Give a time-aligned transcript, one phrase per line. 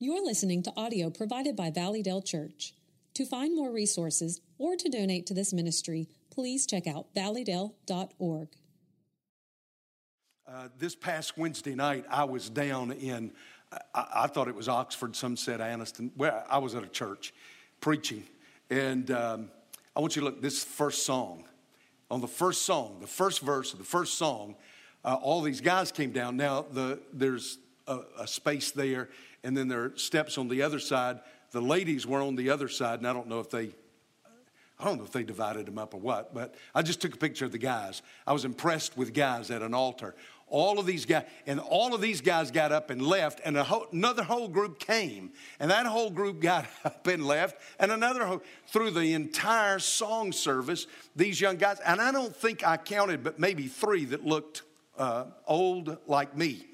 [0.00, 2.72] You're listening to audio provided by Valleydale Church.
[3.14, 8.48] To find more resources or to donate to this ministry, please check out valleydale.org.
[10.46, 13.32] Uh, this past Wednesday night, I was down in,
[13.92, 16.12] I, I, thought it was Oxford, some said Anniston.
[16.16, 17.34] Well, I was at a church
[17.80, 18.22] preaching.
[18.70, 19.50] And um,
[19.96, 21.42] I want you to look, this first song.
[22.08, 24.54] On the first song, the first verse of the first song,
[25.04, 26.36] uh, all these guys came down.
[26.36, 27.58] Now, the, there's
[27.88, 29.08] a, a space there
[29.44, 31.20] and then there are steps on the other side.
[31.50, 33.70] The ladies were on the other side, and I don't know if they
[34.80, 37.18] I don't know if they divided them up or what, but I just took a
[37.18, 38.00] picture of the guys.
[38.26, 40.14] I was impressed with guys at an altar.
[40.46, 43.86] All of these guys, and all of these guys got up and left, and whole,
[43.92, 48.42] another whole group came, and that whole group got up and left, and another whole,
[48.68, 53.38] through the entire song service, these young guys, and I don't think I counted, but
[53.38, 54.62] maybe three that looked
[54.96, 56.66] uh, old like me.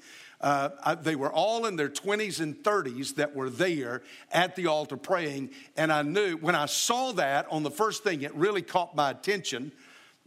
[0.45, 4.95] Uh, they were all in their 20s and 30s that were there at the altar
[4.95, 5.49] praying.
[5.75, 9.09] And I knew when I saw that on the first thing, it really caught my
[9.09, 9.71] attention.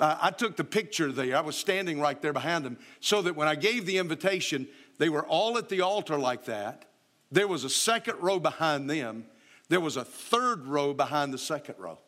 [0.01, 1.37] Uh, I took the picture there.
[1.37, 4.67] I was standing right there behind them so that when I gave the invitation,
[4.99, 6.87] they were all at the altar like that.
[7.31, 9.25] There was a second row behind them,
[9.69, 12.01] there was a third row behind the second row.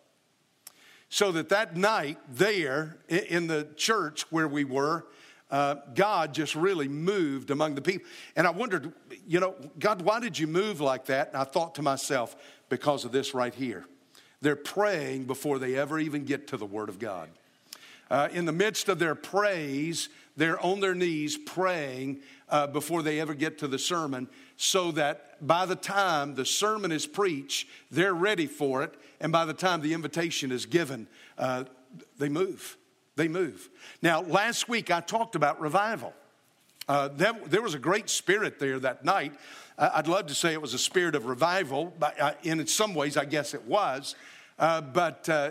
[1.11, 5.07] So that that night there in the church where we were,
[5.51, 8.09] uh, God just really moved among the people.
[8.37, 8.93] And I wondered,
[9.27, 11.29] you know, God, why did you move like that?
[11.29, 12.37] And I thought to myself,
[12.71, 13.85] because of this right here.
[14.41, 17.29] They're praying before they ever even get to the Word of God.
[18.11, 23.21] Uh, in the midst of their praise, they're on their knees praying uh, before they
[23.21, 28.15] ever get to the sermon, so that by the time the sermon is preached, they're
[28.15, 28.95] ready for it.
[29.21, 31.65] And by the time the invitation is given, uh,
[32.19, 32.77] they move.
[33.21, 33.69] They move.
[34.01, 36.15] Now, last week I talked about revival.
[36.89, 39.35] Uh, that, there was a great spirit there that night.
[39.77, 42.95] Uh, I'd love to say it was a spirit of revival, but uh, in some
[42.95, 44.15] ways, I guess it was.
[44.59, 45.51] Uh, but uh,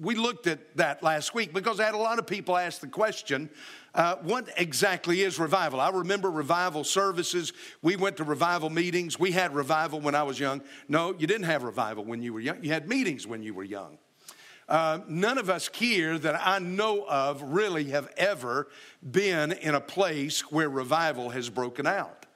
[0.00, 2.88] we looked at that last week because I had a lot of people ask the
[2.88, 3.50] question
[3.94, 5.80] uh, what exactly is revival?
[5.80, 7.52] I remember revival services.
[7.82, 9.20] We went to revival meetings.
[9.20, 10.62] We had revival when I was young.
[10.88, 12.64] No, you didn't have revival when you were young.
[12.64, 13.98] You had meetings when you were young.
[14.68, 18.66] Uh, none of us here that I know of really have ever
[19.08, 22.26] been in a place where revival has broken out.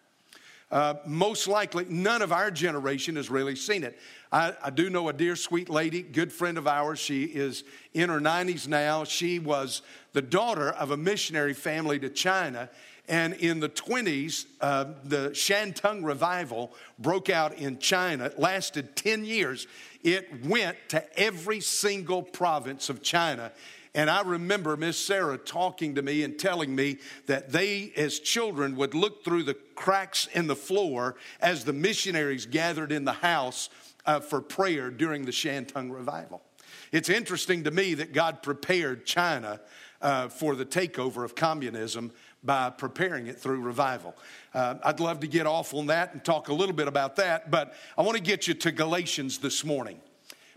[0.71, 3.99] Uh, most likely, none of our generation has really seen it.
[4.31, 7.01] I, I, do know a dear, sweet lady, good friend of ours.
[7.01, 9.03] She is in her 90s now.
[9.03, 12.71] She was the daughter of a missionary family to China.
[13.09, 18.27] And in the 20s, uh, the Shantung revival broke out in China.
[18.27, 19.67] It lasted 10 years.
[20.03, 23.53] It went to every single province of China.
[23.95, 28.77] And I remember Miss Sarah talking to me and telling me that they, as children,
[28.77, 33.69] would look through the cracks in the floor as the missionaries gathered in the house
[34.07, 36.41] uh, for prayer during the Shantung revival.
[36.93, 39.61] It's interesting to me that God prepared China
[40.01, 42.13] uh, for the takeover of communism
[42.43, 44.15] by preparing it through revival.
[44.55, 47.51] Uh, I'd love to get off on that and talk a little bit about that,
[47.51, 50.01] but I want to get you to Galatians this morning.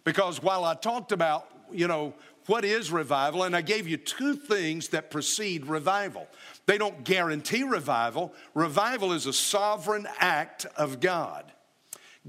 [0.03, 2.13] Because while I talked about, you know,
[2.47, 6.27] what is revival, and I gave you two things that precede revival.
[6.65, 8.33] They don't guarantee revival.
[8.53, 11.51] Revival is a sovereign act of God.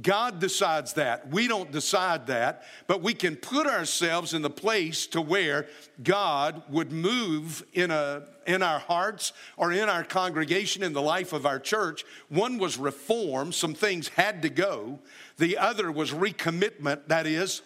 [0.03, 1.31] God decides that.
[1.31, 5.69] We don't decide that, but we can put ourselves in the place to where
[6.03, 11.33] God would move in, a, in our hearts or in our congregation, in the life
[11.33, 12.05] of our church.
[12.29, 14.99] One was reform, some things had to go.
[15.39, 17.63] The other was recommitment, that is,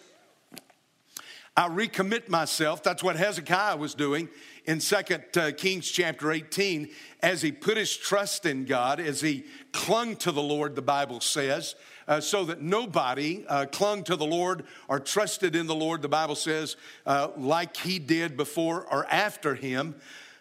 [1.57, 2.83] I recommit myself.
[2.83, 4.29] That's what Hezekiah was doing
[4.65, 4.95] in 2
[5.35, 6.89] uh, Kings chapter 18
[7.21, 11.19] as he put his trust in God, as he clung to the Lord, the Bible
[11.19, 11.75] says
[12.09, 16.09] uh, so that nobody uh, clung to the Lord or trusted in the Lord, the
[16.09, 16.75] Bible says,
[17.05, 19.95] uh, like he did before or after him.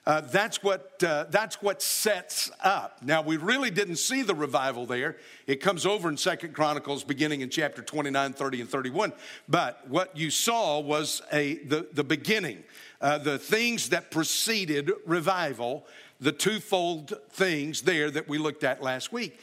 [0.06, 3.02] Uh, that's what uh, that's what sets up.
[3.02, 5.18] Now we really didn't see the revival there.
[5.46, 9.12] It comes over in Second Chronicles, beginning in chapter 29, 30, and 31.
[9.50, 12.64] But what you saw was a the, the beginning,
[13.02, 15.86] uh, the things that preceded revival,
[16.18, 19.38] the twofold things there that we looked at last week.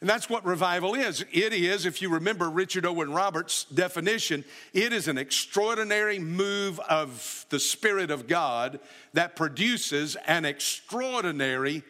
[0.00, 1.24] And that's what revival is.
[1.32, 7.46] It is, if you remember Richard Owen Roberts' definition, it is an extraordinary move of
[7.48, 8.78] the Spirit of God
[9.14, 11.82] that produces an extraordinary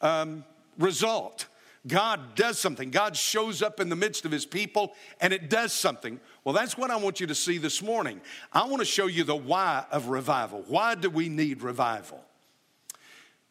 [0.00, 0.44] um,
[0.78, 1.48] result.
[1.86, 2.90] God does something.
[2.90, 6.18] God shows up in the midst of his people and it does something.
[6.44, 8.22] Well, that's what I want you to see this morning.
[8.52, 10.64] I want to show you the why of revival.
[10.66, 12.22] Why do we need revival?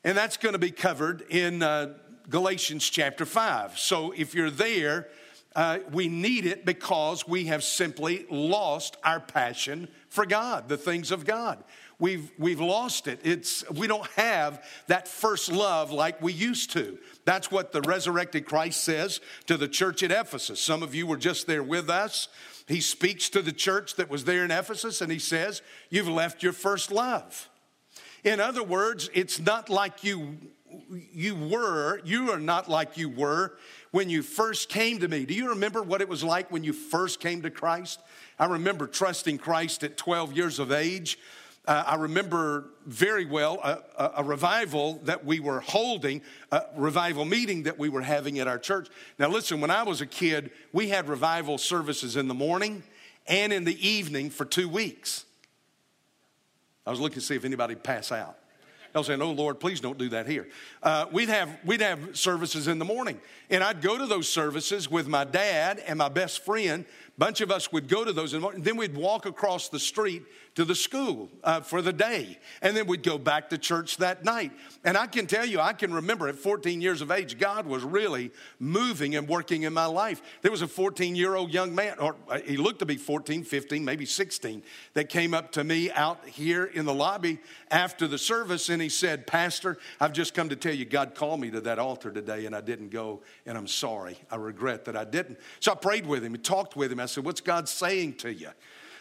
[0.04, 1.94] And that's going to be covered in uh,
[2.30, 3.78] Galatians chapter 5.
[3.78, 5.08] So if you're there,
[5.56, 11.12] uh, we need it because we have simply lost our passion for God, the things
[11.12, 11.64] of God.
[11.98, 13.20] We've, we've lost it.
[13.24, 16.98] It's, we don't have that first love like we used to.
[17.26, 20.62] That's what the resurrected Christ says to the church at Ephesus.
[20.62, 22.30] Some of you were just there with us.
[22.68, 26.42] He speaks to the church that was there in Ephesus and he says, You've left
[26.42, 27.50] your first love.
[28.24, 30.38] In other words, it's not like you
[31.14, 33.58] you were, you are not like you were
[33.92, 35.26] when you first came to me.
[35.26, 38.02] Do you remember what it was like when you first came to Christ?
[38.38, 41.20] I remember trusting Christ at 12 years of age.
[41.68, 46.22] Uh, I remember very well a, a, a, revival that we were holding,
[46.52, 48.88] a revival meeting that we were having at our church.
[49.20, 52.82] Now, listen, when I was a kid, we had revival services in the morning
[53.28, 55.26] and in the evening for two weeks.
[56.88, 58.40] I was looking to see if anybody pass out.
[58.94, 60.48] I was saying, "Oh Lord, please don't do that here."
[60.82, 63.20] Uh, we'd have we'd have services in the morning,
[63.50, 66.86] and I'd go to those services with my dad and my best friend.
[66.86, 70.24] A bunch of us would go to those, and then we'd walk across the street
[70.56, 72.38] to the school uh, for the day.
[72.62, 74.52] And then we'd go back to church that night.
[74.84, 77.84] And I can tell you, I can remember at 14 years of age, God was
[77.84, 80.22] really moving and working in my life.
[80.42, 83.46] There was a 14 year old young man, or uh, he looked to be 14,
[83.46, 84.62] 15, maybe 16,
[84.96, 87.40] that came up to me out here in the lobby
[87.72, 91.40] after the service and he said, Pastor, I've just come to tell you, God called
[91.40, 94.18] me to that altar today and I didn't go, and I'm sorry.
[94.32, 95.40] I regret that I didn't.
[95.60, 97.00] So I prayed with him and talked with him.
[97.00, 98.50] I said, What's God saying to you?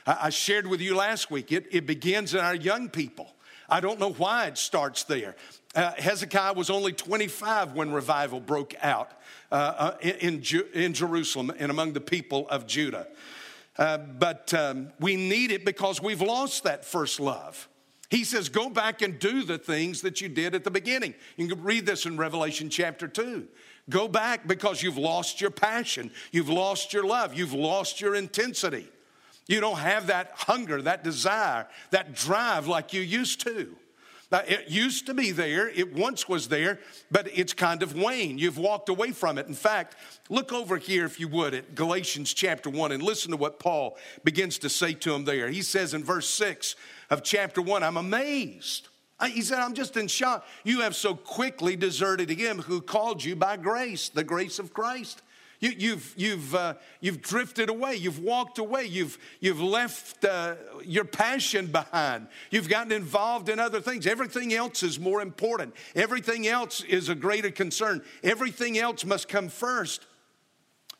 [0.06, 3.34] I shared with you last week, it, it begins in our young people.
[3.68, 5.36] I don't know why it starts there.
[5.74, 9.12] Uh, Hezekiah was only 25 when revival broke out
[9.52, 10.42] uh, uh in,
[10.72, 13.06] in, Jerusalem and among the people of Judah.
[13.76, 17.68] Uh, but um, we need it because we've lost that first love.
[18.10, 21.14] He says, Go back and do the things that you did at the beginning.
[21.36, 23.46] You can read this in Revelation chapter 2.
[23.90, 28.88] Go back because you've lost your passion, you've lost your love, you've lost your intensity.
[29.46, 33.74] You don't have that hunger, that desire, that drive like you used to.
[34.30, 36.80] Now, it used to be there, it once was there,
[37.10, 38.40] but it's kind of waned.
[38.40, 39.46] You've walked away from it.
[39.46, 39.96] In fact,
[40.28, 43.96] look over here, if you would, at Galatians chapter 1 and listen to what Paul
[44.24, 45.48] begins to say to him there.
[45.48, 46.76] He says in verse 6
[47.10, 48.88] of chapter 1, I'm amazed.
[49.26, 50.46] He said, I'm just in shock.
[50.62, 55.22] You have so quickly deserted him who called you by grace, the grace of Christ.
[55.60, 57.96] You, have you've, you've, uh, you've drifted away.
[57.96, 58.84] You've walked away.
[58.84, 62.28] You've, you've left uh, your passion behind.
[62.52, 64.06] You've gotten involved in other things.
[64.06, 65.74] Everything else is more important.
[65.96, 68.02] Everything else is a greater concern.
[68.22, 70.06] Everything else must come first.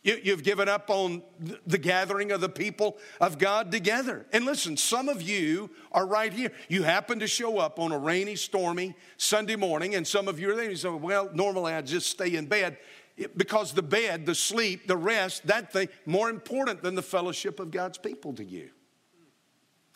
[0.02, 1.22] You, you've given up on
[1.66, 4.26] the gathering of the people of God together.
[4.32, 6.52] And listen, some of you are right here.
[6.68, 10.50] You happen to show up on a rainy, stormy Sunday morning, and some of you
[10.50, 10.70] are there.
[10.70, 12.78] You say, Well, normally I just stay in bed
[13.36, 17.70] because the bed, the sleep, the rest, that thing, more important than the fellowship of
[17.70, 18.70] God's people to you.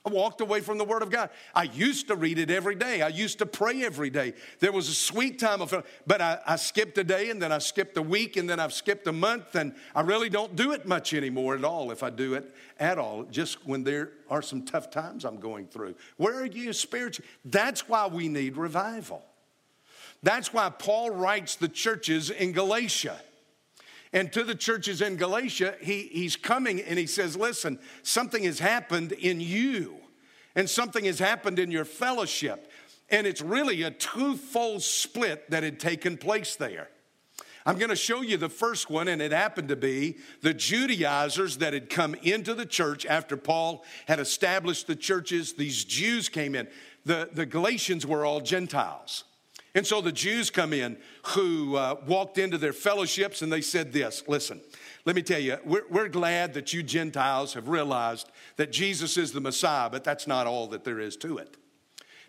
[0.04, 1.30] I walked away from the Word of God.
[1.54, 3.02] I used to read it every day.
[3.02, 4.34] I used to pray every day.
[4.58, 5.72] There was a sweet time of,
[6.08, 8.72] but I, I, skipped a day and then I skipped a week and then I've
[8.72, 12.10] skipped a month and I really don't do it much anymore at all if I
[12.10, 15.94] do it at all, just when there are some tough times I'm going through.
[16.16, 17.28] Where are you spiritually?
[17.44, 19.24] That's why we need revival.
[20.24, 23.20] That's why Paul writes the churches in Galatia.
[24.12, 28.58] And to the churches in Galatia, he, he's coming and he says, Listen, something has
[28.58, 29.96] happened in you,
[30.54, 32.70] and something has happened in your fellowship.
[33.08, 36.88] And it's really a twofold split that had taken place there.
[37.64, 41.58] I'm going to show you the first one, and it happened to be the Judaizers
[41.58, 45.52] that had come into the church after Paul had established the churches.
[45.52, 46.66] These Jews came in.
[47.04, 49.24] The, the Galatians were all Gentiles.
[49.74, 50.98] And so the Jews come in
[51.28, 54.60] who uh, walked into their fellowships and they said this listen,
[55.04, 59.32] let me tell you, we're, we're glad that you Gentiles have realized that Jesus is
[59.32, 61.56] the Messiah, but that's not all that there is to it.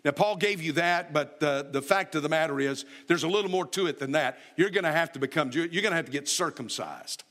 [0.04, 3.28] Now, Paul gave you that, but the, the fact of the matter is, there's a
[3.28, 4.38] little more to it than that.
[4.56, 7.24] You're going to have to become you're going to have to get circumcised.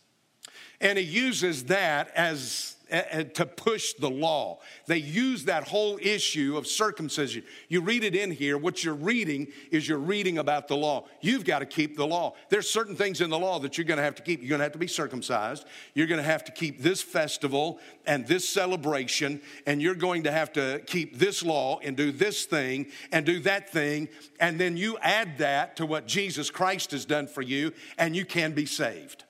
[0.81, 4.59] And he uses that as to push the law.
[4.85, 7.43] They use that whole issue of circumcision.
[7.67, 11.05] You read it in here, what you're reading is you're reading about the law.
[11.19, 12.35] You've got to keep the law.
[12.49, 14.41] There's certain things in the law that you're going to have to keep.
[14.41, 15.65] You're going to have to be circumcised.
[15.95, 20.31] You're going to have to keep this festival and this celebration, and you're going to
[20.31, 24.07] have to keep this law and do this thing and do that thing.
[24.39, 28.25] And then you add that to what Jesus Christ has done for you, and you
[28.25, 29.23] can be saved.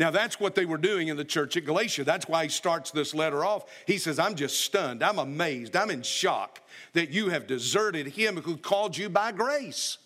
[0.00, 2.04] Now, that's what they were doing in the church at Galatia.
[2.04, 3.66] That's why he starts this letter off.
[3.86, 5.02] He says, I'm just stunned.
[5.02, 5.76] I'm amazed.
[5.76, 6.62] I'm in shock
[6.94, 9.98] that you have deserted him who called you by grace.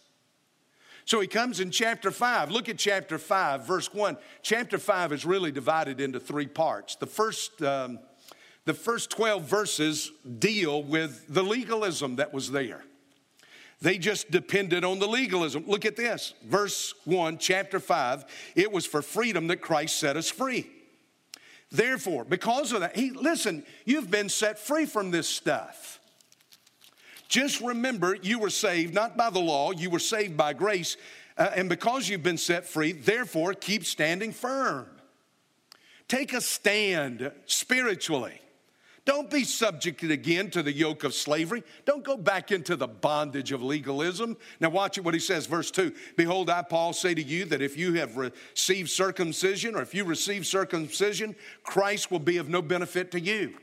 [1.04, 2.50] So he comes in chapter 5.
[2.50, 4.16] Look at chapter 5, verse 1.
[4.42, 6.96] Chapter 5 is really divided into three parts.
[6.96, 8.00] The first, um,
[8.64, 10.10] the first 12 verses
[10.40, 12.82] deal with the legalism that was there.
[13.84, 15.64] They just depended on the legalism.
[15.66, 16.32] Look at this.
[16.42, 18.24] Verse 1, chapter 5.
[18.56, 20.70] It was for freedom that Christ set us free.
[21.70, 26.00] Therefore, because of that, he, listen, you've been set free from this stuff.
[27.28, 30.96] Just remember, you were saved not by the law, you were saved by grace.
[31.36, 34.86] Uh, and because you've been set free, therefore keep standing firm.
[36.08, 38.40] Take a stand spiritually.
[39.04, 41.62] Don't be subjected again to the yoke of slavery.
[41.84, 44.36] Don't go back into the bondage of legalism.
[44.60, 47.76] Now, watch what he says, verse 2 Behold, I, Paul, say to you that if
[47.76, 53.10] you have received circumcision, or if you receive circumcision, Christ will be of no benefit
[53.10, 53.54] to you.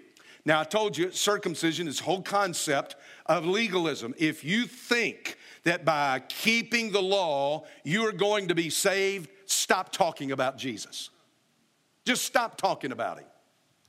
[0.45, 2.95] Now, I told you circumcision is whole concept
[3.25, 4.13] of legalism.
[4.19, 9.91] If you think that by keeping the law you are going to be saved, stop
[9.91, 11.09] talking about Jesus.
[12.05, 13.25] Just stop talking about him.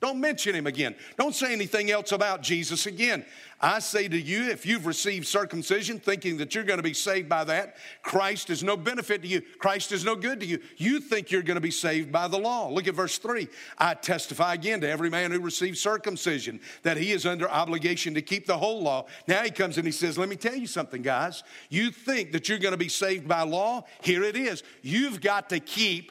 [0.03, 0.97] Don't mention him again.
[1.17, 3.25] Don't say anything else about Jesus again.
[3.61, 7.29] I say to you, if you've received circumcision thinking that you're going to be saved
[7.29, 9.43] by that, Christ is no benefit to you.
[9.61, 10.59] Christ is no good to you.
[10.77, 12.69] You think you're going to be saved by the law.
[12.69, 13.47] Look at verse 3.
[13.79, 18.23] I testify again to every man who receives circumcision that he is under obligation to
[18.23, 19.07] keep the whole law.
[19.29, 21.45] Now he comes and he says, Let me tell you something, guys.
[21.69, 23.85] You think that you're going to be saved by law?
[24.03, 24.65] Here it is.
[24.83, 26.11] You've got to keep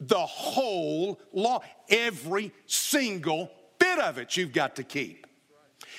[0.00, 5.26] the whole law, every single bit of it, you've got to keep.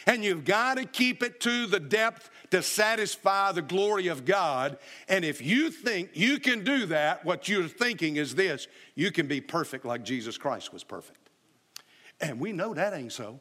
[0.07, 4.77] And you've got to keep it to the depth to satisfy the glory of God.
[5.07, 9.27] And if you think you can do that, what you're thinking is this you can
[9.27, 11.29] be perfect like Jesus Christ was perfect.
[12.21, 13.39] And we know that ain't so.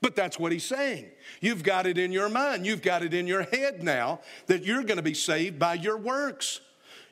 [0.00, 1.06] But that's what he's saying.
[1.40, 4.82] You've got it in your mind, you've got it in your head now that you're
[4.82, 6.60] going to be saved by your works.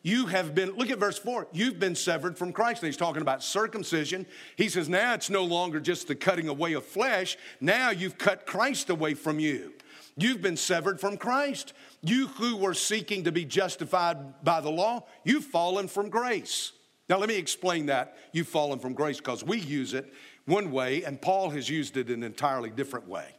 [0.02, 2.82] You have been, look at verse 4, you've been severed from Christ.
[2.82, 4.26] And he's talking about circumcision.
[4.56, 8.46] He says, now it's no longer just the cutting away of flesh, now you've cut
[8.46, 9.74] Christ away from you.
[10.16, 11.72] You've been severed from Christ.
[12.02, 16.72] You who were seeking to be justified by the law, you've fallen from grace.
[17.08, 18.16] Now, let me explain that.
[18.32, 20.12] You've fallen from grace because we use it
[20.46, 23.34] one way, and Paul has used it an entirely different way.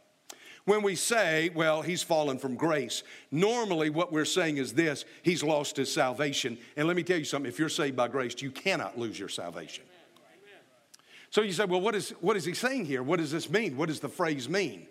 [0.66, 5.44] When we say, well, he's fallen from grace, normally what we're saying is this he's
[5.44, 6.58] lost his salvation.
[6.78, 9.30] And let me tell you something if you're saved by grace, you cannot lose your
[9.30, 9.84] salvation.
[11.32, 13.02] So you say, well, what is, what is he saying here?
[13.02, 13.78] What does this mean?
[13.78, 14.88] What does the phrase mean?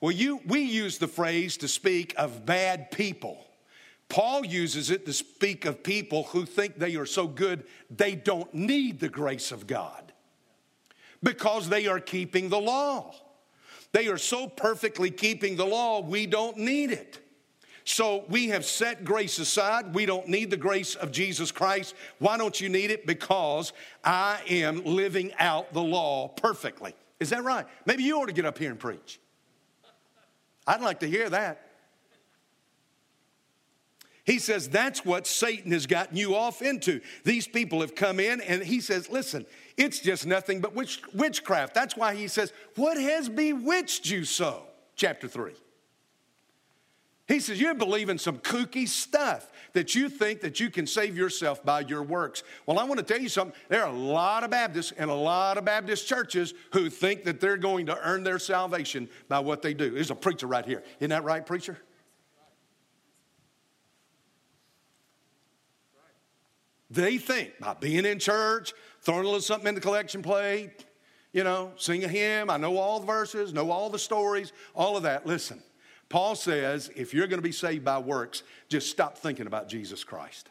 [0.00, 3.46] Well, you, we use the phrase to speak of bad people.
[4.08, 8.52] Paul uses it to speak of people who think they are so good they don't
[8.52, 10.12] need the grace of God
[11.22, 13.14] because they are keeping the law.
[13.92, 17.18] They are so perfectly keeping the law, we don't need it.
[17.84, 19.94] So we have set grace aside.
[19.94, 21.94] We don't need the grace of Jesus Christ.
[22.18, 23.06] Why don't you need it?
[23.06, 23.72] Because
[24.04, 26.94] I am living out the law perfectly.
[27.18, 27.66] Is that right?
[27.84, 29.18] Maybe you ought to get up here and preach.
[30.66, 31.66] I'd like to hear that.
[34.24, 37.00] He says that's what Satan has gotten you off into.
[37.24, 39.44] These people have come in, and he says, Listen,
[39.76, 41.74] it's just nothing but witch, witchcraft.
[41.74, 44.64] That's why he says, What has bewitched you so?
[44.96, 45.52] Chapter 3.
[47.28, 51.64] He says, You're believing some kooky stuff that you think that you can save yourself
[51.64, 52.42] by your works.
[52.66, 53.58] Well, I want to tell you something.
[53.68, 57.40] There are a lot of Baptists and a lot of Baptist churches who think that
[57.40, 59.90] they're going to earn their salvation by what they do.
[59.90, 60.82] There's a preacher right here.
[61.00, 61.78] Isn't that right, preacher?
[66.90, 70.84] They think by being in church, throwing a little something in the collection plate,
[71.32, 72.50] you know, sing a hymn.
[72.50, 75.26] I know all the verses, know all the stories, all of that.
[75.26, 75.62] Listen,
[76.08, 80.04] Paul says if you're going to be saved by works, just stop thinking about Jesus
[80.04, 80.50] Christ.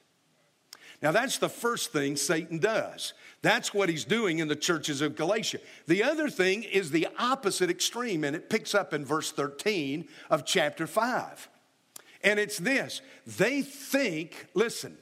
[1.02, 3.14] Now, that's the first thing Satan does.
[3.42, 5.58] That's what he's doing in the churches of Galatia.
[5.88, 10.46] The other thing is the opposite extreme, and it picks up in verse 13 of
[10.46, 11.50] chapter 5.
[12.24, 14.98] And it's this they think, listen,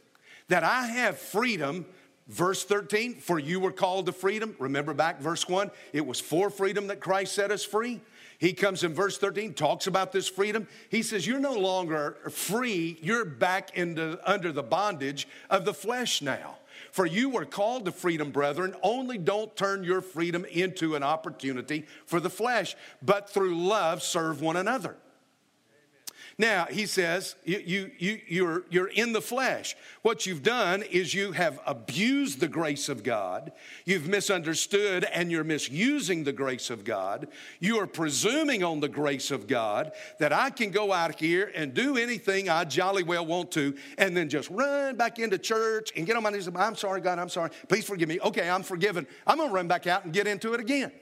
[0.48, 1.86] that I have freedom
[2.30, 4.56] Verse 13, for you were called to freedom.
[4.60, 8.02] Remember back verse 1, it was for freedom that Christ set us free.
[8.38, 10.68] He comes in verse 13, talks about this freedom.
[10.90, 16.22] He says, You're no longer free, you're back into, under the bondage of the flesh
[16.22, 16.58] now.
[16.92, 18.76] For you were called to freedom, brethren.
[18.84, 24.40] Only don't turn your freedom into an opportunity for the flesh, but through love serve
[24.40, 24.96] one another.
[26.40, 29.76] Now, he says, you, you, you, you're, you're in the flesh.
[30.04, 33.52] What you've done is you have abused the grace of God.
[33.84, 37.28] You've misunderstood and you're misusing the grace of God.
[37.60, 41.74] You are presuming on the grace of God that I can go out here and
[41.74, 46.06] do anything I jolly well want to and then just run back into church and
[46.06, 47.50] get on my knees and I'm sorry, God, I'm sorry.
[47.68, 48.18] Please forgive me.
[48.22, 49.06] Okay, I'm forgiven.
[49.28, 50.94] I'm going to run back out and get into it again.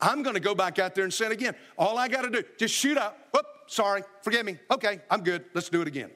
[0.00, 1.54] I'm going to go back out there and sin again.
[1.78, 3.28] All I got to do, just shoot up.
[3.32, 4.58] Whoop, sorry, forgive me.
[4.70, 5.44] Okay, I'm good.
[5.54, 6.10] Let's do it again.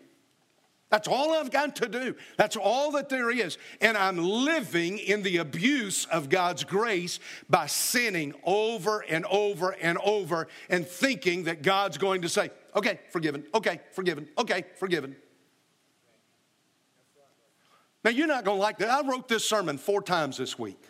[0.90, 2.16] That's all I've got to do.
[2.36, 3.58] That's all that there is.
[3.80, 9.98] And I'm living in the abuse of God's grace by sinning over and over and
[9.98, 15.14] over and thinking that God's going to say, okay, forgiven, okay, forgiven, okay, forgiven.
[18.02, 18.88] Now, you're not going to like that.
[18.88, 20.82] I wrote this sermon four times this week.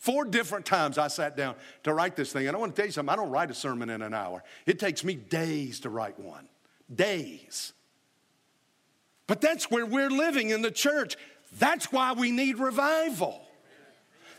[0.00, 2.48] Four different times I sat down to write this thing.
[2.48, 4.42] And I want to tell you something I don't write a sermon in an hour,
[4.64, 6.48] it takes me days to write one.
[6.92, 7.74] Days.
[9.26, 11.16] But that's where we're living in the church.
[11.58, 13.42] That's why we need revival.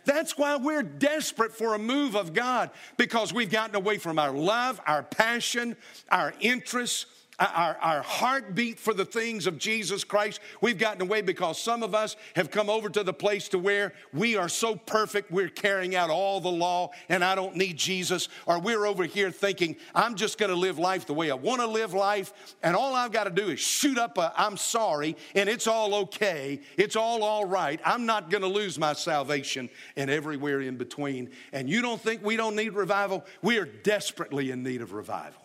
[0.03, 4.31] That's why we're desperate for a move of God because we've gotten away from our
[4.31, 5.77] love, our passion,
[6.09, 7.05] our interests,
[7.39, 10.39] our, our heartbeat for the things of Jesus Christ.
[10.61, 13.93] We've gotten away because some of us have come over to the place to where
[14.13, 18.29] we are so perfect, we're carrying out all the law and I don't need Jesus.
[18.45, 21.61] Or we're over here thinking, I'm just going to live life the way I want
[21.61, 22.55] to live life.
[22.61, 25.95] And all I've got to do is shoot up a I'm sorry and it's all
[25.95, 26.61] okay.
[26.77, 27.79] It's all all right.
[27.83, 31.31] I'm not going to lose my salvation and everywhere in between.
[31.53, 33.25] And you don't think we don't need revival?
[33.41, 35.40] We are desperately in need of revival.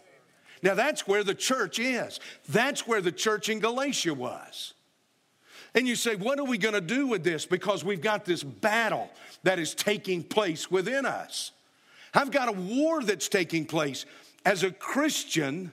[0.63, 2.21] Now, that's where the church is.
[2.49, 4.75] That's where the church in Galatia was.
[5.75, 7.45] And you say, what are we going to do with this?
[7.45, 9.11] Because we've got this battle
[9.43, 11.53] that is taking place within us.
[12.15, 14.07] I've got a war that's taking place.
[14.47, 15.71] As a Christian,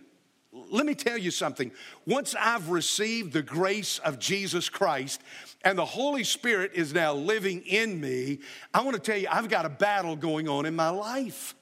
[0.51, 1.71] let me tell you something.
[2.05, 5.21] Once I've received the grace of Jesus Christ
[5.63, 8.39] and the Holy Spirit is now living in me,
[8.73, 11.55] I want to tell you, I've got a battle going on in my life.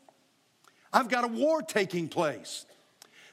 [0.91, 2.65] I've got a war taking place.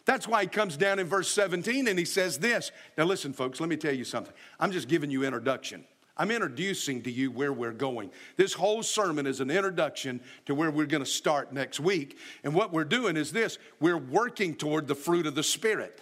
[0.09, 2.73] That's why he comes down in verse 17 and he says this.
[2.97, 4.33] Now, listen, folks, let me tell you something.
[4.59, 5.85] I'm just giving you introduction.
[6.17, 8.11] I'm introducing to you where we're going.
[8.39, 12.17] This whole sermon is an introduction to where we're going to start next week.
[12.43, 16.01] And what we're doing is this we're working toward the fruit of the Spirit.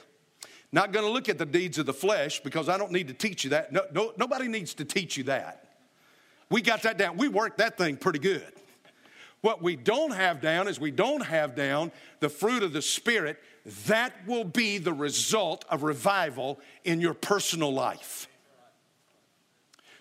[0.70, 3.14] Not going to look at the deeds of the flesh because I don't need to
[3.14, 3.72] teach you that.
[3.72, 5.64] No, no, nobody needs to teach you that.
[6.48, 7.16] We got that down.
[7.16, 8.52] We worked that thing pretty good.
[9.40, 13.38] What we don't have down is we don't have down the fruit of the Spirit
[13.86, 18.28] that will be the result of revival in your personal life.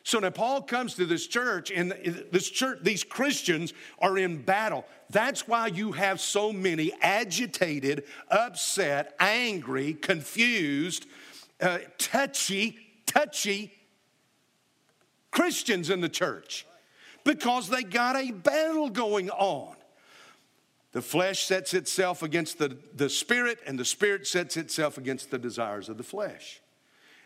[0.03, 1.91] So now Paul comes to this church, and
[2.31, 4.85] this church, these Christians are in battle.
[5.09, 11.07] That's why you have so many agitated, upset, angry, confused,
[11.59, 13.73] uh, touchy, touchy
[15.31, 16.67] Christians in the church
[17.23, 19.74] because they got a battle going on.
[20.95, 25.37] The flesh sets itself against the, the spirit, and the spirit sets itself against the
[25.37, 26.61] desires of the flesh.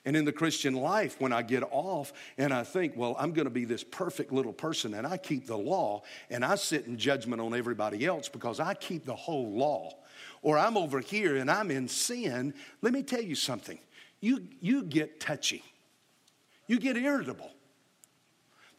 [0.06, 3.46] And in the Christian life, when I get off and I think, well, I'm going
[3.46, 6.02] to be this perfect little person and I keep the law
[6.32, 9.92] and I sit in judgment on everybody else because I keep the whole law,
[10.42, 13.78] or I'm over here and I'm in sin, let me tell you something.
[14.20, 15.64] You, you get touchy,
[16.66, 17.52] you get irritable.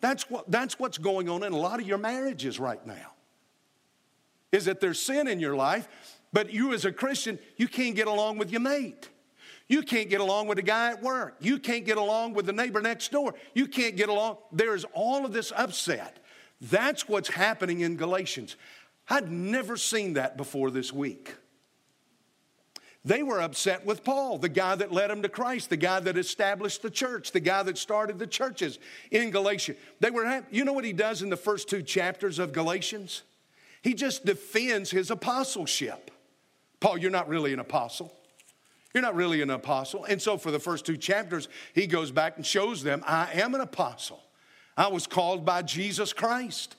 [0.00, 3.12] That's, what, that's what's going on in a lot of your marriages right now
[4.53, 5.89] is that there's sin in your life,
[6.33, 9.09] but you as a Christian, you can't get along with your mate.
[9.69, 11.37] You can't get along with the guy at work.
[11.41, 13.35] You can't get along with the neighbor next door.
[13.55, 14.39] You can't get along.
[14.51, 16.19] There's all of this upset.
[16.61, 18.57] That's what's happening in Galatians.
[19.09, 21.35] I'd never seen that before this week.
[23.05, 26.19] They were upset with Paul, the guy that led them to Christ, the guy that
[26.19, 28.79] established the church, the guy that started the churches
[29.11, 29.75] in Galatia.
[30.01, 33.23] They were, you know what he does in the first two chapters of Galatians?
[33.83, 36.11] He just defends his apostleship.
[36.81, 38.14] Paul, you're not really an apostle.
[38.95, 40.05] You're not really an apostle.
[40.05, 43.55] And so, for the first two chapters, he goes back and shows them I am
[43.55, 44.21] an apostle.
[44.77, 46.77] I was called by Jesus Christ.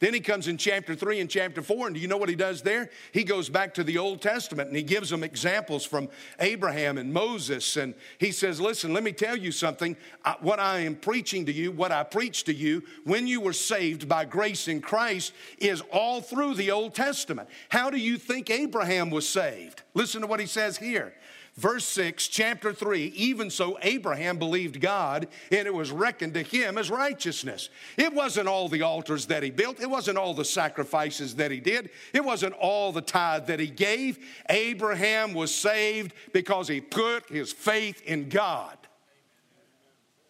[0.00, 2.36] Then he comes in chapter 3 and chapter 4, and do you know what he
[2.36, 2.88] does there?
[3.10, 6.08] He goes back to the Old Testament and he gives them examples from
[6.38, 7.76] Abraham and Moses.
[7.76, 9.96] And he says, Listen, let me tell you something.
[10.40, 14.08] What I am preaching to you, what I preached to you when you were saved
[14.08, 17.48] by grace in Christ, is all through the Old Testament.
[17.68, 19.82] How do you think Abraham was saved?
[19.94, 21.12] Listen to what he says here.
[21.58, 26.78] Verse 6, chapter 3 Even so, Abraham believed God, and it was reckoned to him
[26.78, 27.68] as righteousness.
[27.96, 31.58] It wasn't all the altars that he built, it wasn't all the sacrifices that he
[31.58, 34.24] did, it wasn't all the tithe that he gave.
[34.48, 38.78] Abraham was saved because he put his faith in God,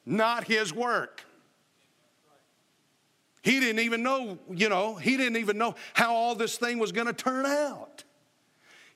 [0.07, 1.27] not his work.
[3.43, 6.91] He didn't even know, you know, he didn't even know how all this thing was
[6.91, 8.05] going to turn out.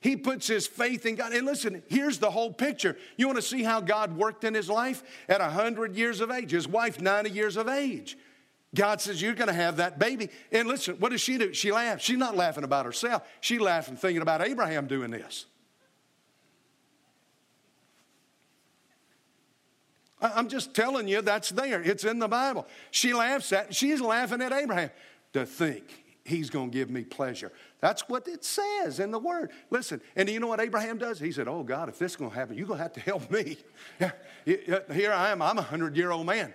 [0.03, 1.31] He puts his faith in God.
[1.31, 2.97] And listen, here's the whole picture.
[3.15, 5.01] You want to see how God worked in his life?
[5.29, 8.17] At 100 years of age, his wife, 90 years of age.
[8.75, 10.29] God says, You're going to have that baby.
[10.51, 11.53] And listen, what does she do?
[11.53, 12.03] She laughs.
[12.03, 15.45] She's not laughing about herself, she's laughing thinking about Abraham doing this.
[20.19, 21.81] I'm just telling you, that's there.
[21.81, 22.67] It's in the Bible.
[22.91, 24.89] She laughs at, she's laughing at Abraham
[25.31, 27.51] to think he's going to give me pleasure.
[27.81, 29.51] That's what it says in the word.
[29.69, 31.19] Listen, and you know what Abraham does?
[31.19, 32.99] He said, Oh God, if this is going to happen, you're going to have to
[32.99, 33.57] help me.
[34.45, 36.53] Here I am, I'm a hundred year old man.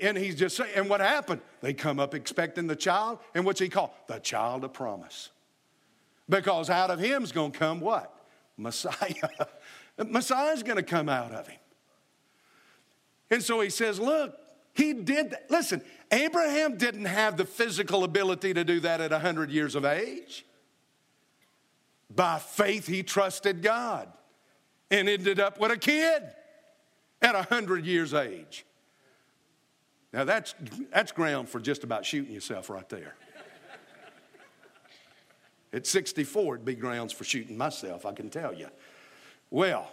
[0.00, 1.40] And he's just saying, and what happened?
[1.60, 3.90] They come up expecting the child, and what's he called?
[4.06, 5.30] The child of promise.
[6.28, 8.12] Because out of him's going to come what?
[8.56, 9.14] Messiah.
[10.06, 11.58] Messiah's going to come out of him.
[13.30, 14.38] And so he says, Look,
[14.74, 15.50] he did that.
[15.50, 20.44] Listen, Abraham didn't have the physical ability to do that at 100 years of age.
[22.14, 24.08] By faith, he trusted God
[24.90, 26.22] and ended up with a kid
[27.20, 28.64] at 100 years age.
[30.12, 30.54] Now, that's,
[30.92, 33.14] that's ground for just about shooting yourself right there.
[35.72, 38.68] At 64, it'd be grounds for shooting myself, I can tell you.
[39.50, 39.92] Well,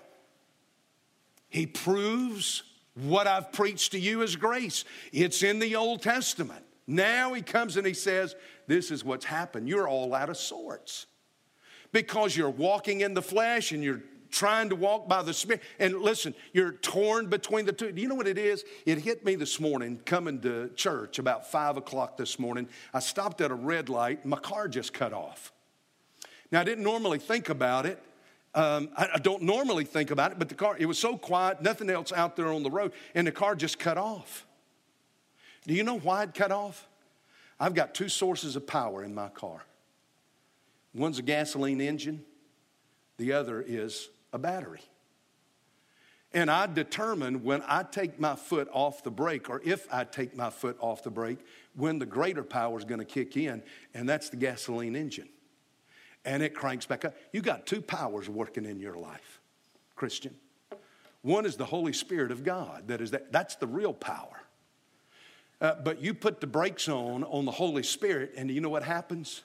[1.50, 2.64] he proves
[2.96, 4.86] what I've preached to you is grace.
[5.12, 6.64] It's in the Old Testament.
[6.86, 8.36] Now he comes and he says,
[8.68, 9.68] This is what's happened.
[9.68, 11.08] You're all out of sorts
[11.92, 14.04] because you're walking in the flesh and you're
[14.34, 15.62] trying to walk by the Spirit.
[15.80, 17.92] And listen, you're torn between the two.
[17.92, 18.66] Do you know what it is?
[18.86, 22.68] It hit me this morning coming to church about five o'clock this morning.
[22.94, 25.54] I stopped at a red light, my car just cut off.
[26.52, 28.02] Now, I didn't normally think about it.
[28.56, 31.64] Um, I, I, don't normally think about it, but the car, it was so quiet,
[31.64, 34.46] nothing else out there on the road, and the car just cut off.
[35.66, 36.88] Do you know why it cut off?
[37.60, 39.64] I've got two sources of power in my car
[40.94, 42.24] one's a gasoline engine,
[43.18, 44.82] the other is a battery.
[46.36, 50.36] And I determine when I take my foot off the brake, or if I take
[50.36, 51.40] my foot off the brake,
[51.76, 53.62] when the greater power is going to kick in,
[53.94, 55.30] and that's the gasoline engine
[56.26, 57.16] and it cranks back up.
[57.32, 59.42] You got two powers working in your life,
[59.96, 60.36] Christian.
[61.22, 62.88] One is the Holy Spirit of God.
[62.88, 64.42] That is that, that's the real power.
[65.62, 68.84] Uh, but you put the brakes on on the Holy Spirit, and you know what
[68.84, 69.44] happens?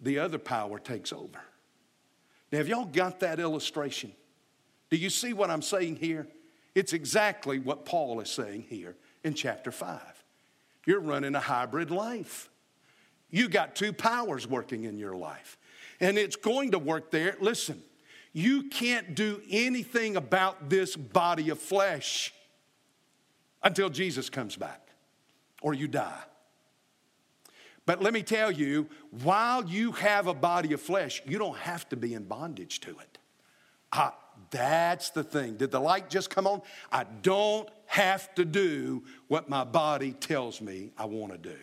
[0.00, 1.40] The other power takes over.
[2.50, 4.12] Now, have y'all got that illustration?
[4.88, 6.26] Do you see what I'm saying here?
[6.74, 10.00] It's exactly what Paul is saying here in chapter 5.
[10.86, 12.48] You're running a hybrid life.
[13.30, 15.58] You got two powers working in your life
[16.00, 17.36] and it's going to work there.
[17.40, 17.82] Listen,
[18.32, 22.32] you can't do anything about this body of flesh
[23.62, 24.88] until Jesus comes back
[25.62, 26.22] or you die.
[27.86, 28.88] But let me tell you,
[29.22, 32.96] while you have a body of flesh, you don't have to be in bondage to
[32.98, 33.18] it.
[34.50, 35.56] That's the thing.
[35.56, 36.62] Did the light just come on?
[36.92, 41.56] I don't have to do what my body tells me I want to do.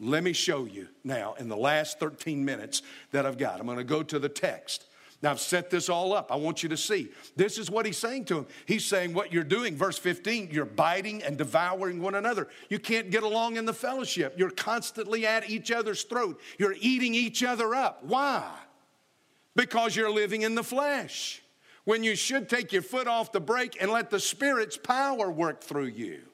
[0.00, 3.58] Let me show you now in the last 13 minutes that I've got.
[3.58, 4.84] I'm going to go to the text.
[5.20, 6.30] Now, I've set this all up.
[6.30, 7.08] I want you to see.
[7.34, 8.46] This is what he's saying to him.
[8.66, 12.46] He's saying, What you're doing, verse 15, you're biting and devouring one another.
[12.68, 14.34] You can't get along in the fellowship.
[14.36, 16.40] You're constantly at each other's throat.
[16.56, 18.04] You're eating each other up.
[18.04, 18.48] Why?
[19.56, 21.42] Because you're living in the flesh
[21.84, 25.64] when you should take your foot off the brake and let the Spirit's power work
[25.64, 26.27] through you.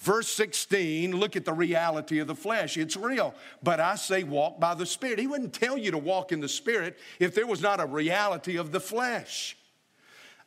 [0.00, 2.76] Verse 16, look at the reality of the flesh.
[2.76, 3.34] It's real.
[3.62, 5.18] But I say, walk by the Spirit.
[5.18, 8.56] He wouldn't tell you to walk in the Spirit if there was not a reality
[8.56, 9.56] of the flesh.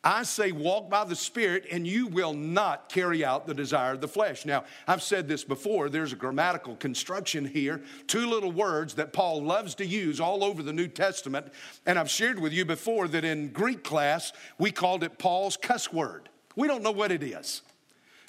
[0.03, 4.01] I say, walk by the Spirit, and you will not carry out the desire of
[4.01, 4.45] the flesh.
[4.45, 9.43] Now, I've said this before, there's a grammatical construction here, two little words that Paul
[9.43, 11.47] loves to use all over the New Testament.
[11.85, 15.93] And I've shared with you before that in Greek class, we called it Paul's cuss
[15.93, 16.29] word.
[16.55, 17.61] We don't know what it is.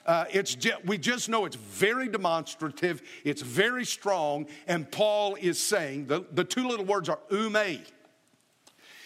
[0.04, 5.60] Uh, it's just, we just know it's very demonstrative, it's very strong, and Paul is
[5.60, 7.82] saying the, the two little words are ume.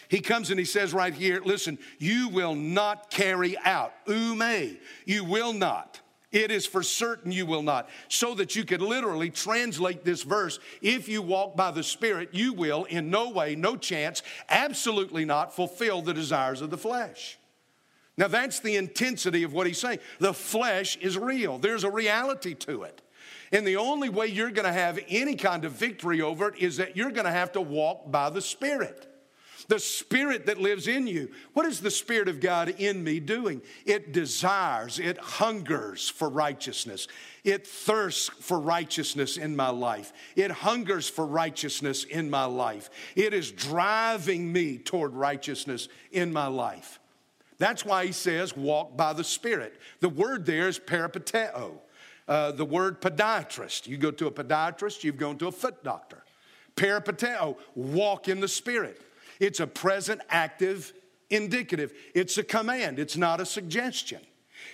[0.09, 5.25] He comes and he says right here, listen, you will not carry out, ume, you
[5.25, 6.01] will not.
[6.33, 7.89] It is for certain you will not.
[8.09, 12.53] So that you could literally translate this verse if you walk by the Spirit, you
[12.53, 17.39] will in no way, no chance, absolutely not fulfill the desires of the flesh.
[18.19, 19.99] Now, that's the intensity of what he's saying.
[20.21, 23.03] The flesh is real, there's a reality to it.
[23.53, 26.79] And the only way you're going to have any kind of victory over it is
[26.79, 29.07] that you're going to have to walk by the Spirit
[29.69, 31.31] the Spirit that lives in you.
[31.53, 33.63] What is the Spirit of God in me doing?
[33.85, 37.09] It desires, it hungers for righteousness.
[37.45, 40.13] It thirsts for righteousness in my life.
[40.35, 42.91] It hungers for righteousness in my life.
[43.15, 47.01] It is driving me toward righteousness in my life.
[47.59, 49.81] That's why he says, walk by the Spirit.
[50.01, 51.79] The word there is peripateo.
[52.29, 53.87] Uh, the word podiatrist.
[53.87, 56.25] You go to a podiatrist, you've gone to a foot doctor.
[56.77, 59.01] Peripateo, walk in the Spirit.
[59.41, 60.93] It's a present active
[61.31, 61.93] indicative.
[62.15, 64.21] It's a command, it's not a suggestion.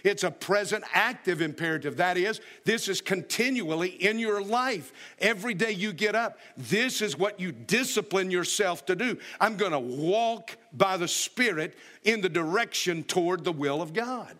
[0.04, 1.96] It's a present active imperative.
[1.96, 4.92] That is, this is continually in your life.
[5.18, 9.18] Every day you get up, this is what you discipline yourself to do.
[9.40, 14.36] I'm going to walk by the Spirit in the direction toward the will of God.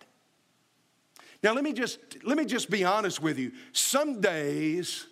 [1.43, 3.53] Now let me just let me just be honest with you.
[3.73, 5.07] Some days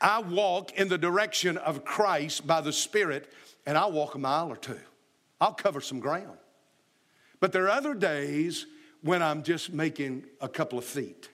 [0.00, 3.32] I walk in the direction of Christ by the Spirit
[3.64, 4.80] and I'll walk a mile or two.
[5.40, 6.36] I'll cover some ground.
[7.40, 8.66] But there are other days
[9.04, 11.28] when I'm just making a couple of feet.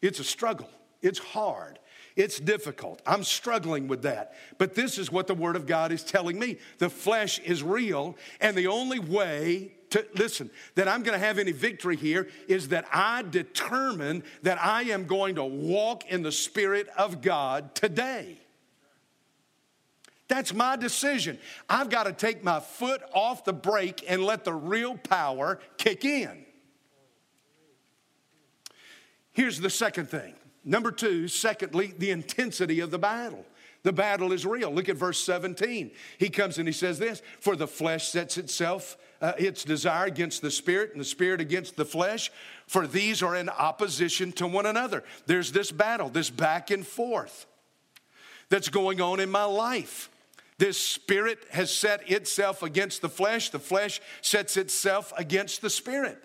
[0.00, 0.70] It's a struggle,
[1.02, 1.80] it's hard.
[2.16, 3.02] It's difficult.
[3.04, 4.34] I'm struggling with that.
[4.56, 6.58] But this is what the Word of God is telling me.
[6.78, 11.40] The flesh is real, and the only way to, listen, that I'm going to have
[11.40, 16.30] any victory here is that I determine that I am going to walk in the
[16.30, 18.38] Spirit of God today.
[20.28, 21.38] That's my decision.
[21.68, 26.04] I've got to take my foot off the brake and let the real power kick
[26.04, 26.43] in.
[29.34, 30.34] Here's the second thing.
[30.64, 33.44] Number two, secondly, the intensity of the battle.
[33.82, 34.72] The battle is real.
[34.72, 35.90] Look at verse 17.
[36.16, 40.40] He comes and he says this For the flesh sets itself, uh, its desire against
[40.40, 42.32] the spirit, and the spirit against the flesh,
[42.66, 45.04] for these are in opposition to one another.
[45.26, 47.46] There's this battle, this back and forth
[48.48, 50.08] that's going on in my life.
[50.56, 56.22] This spirit has set itself against the flesh, the flesh sets itself against the spirit.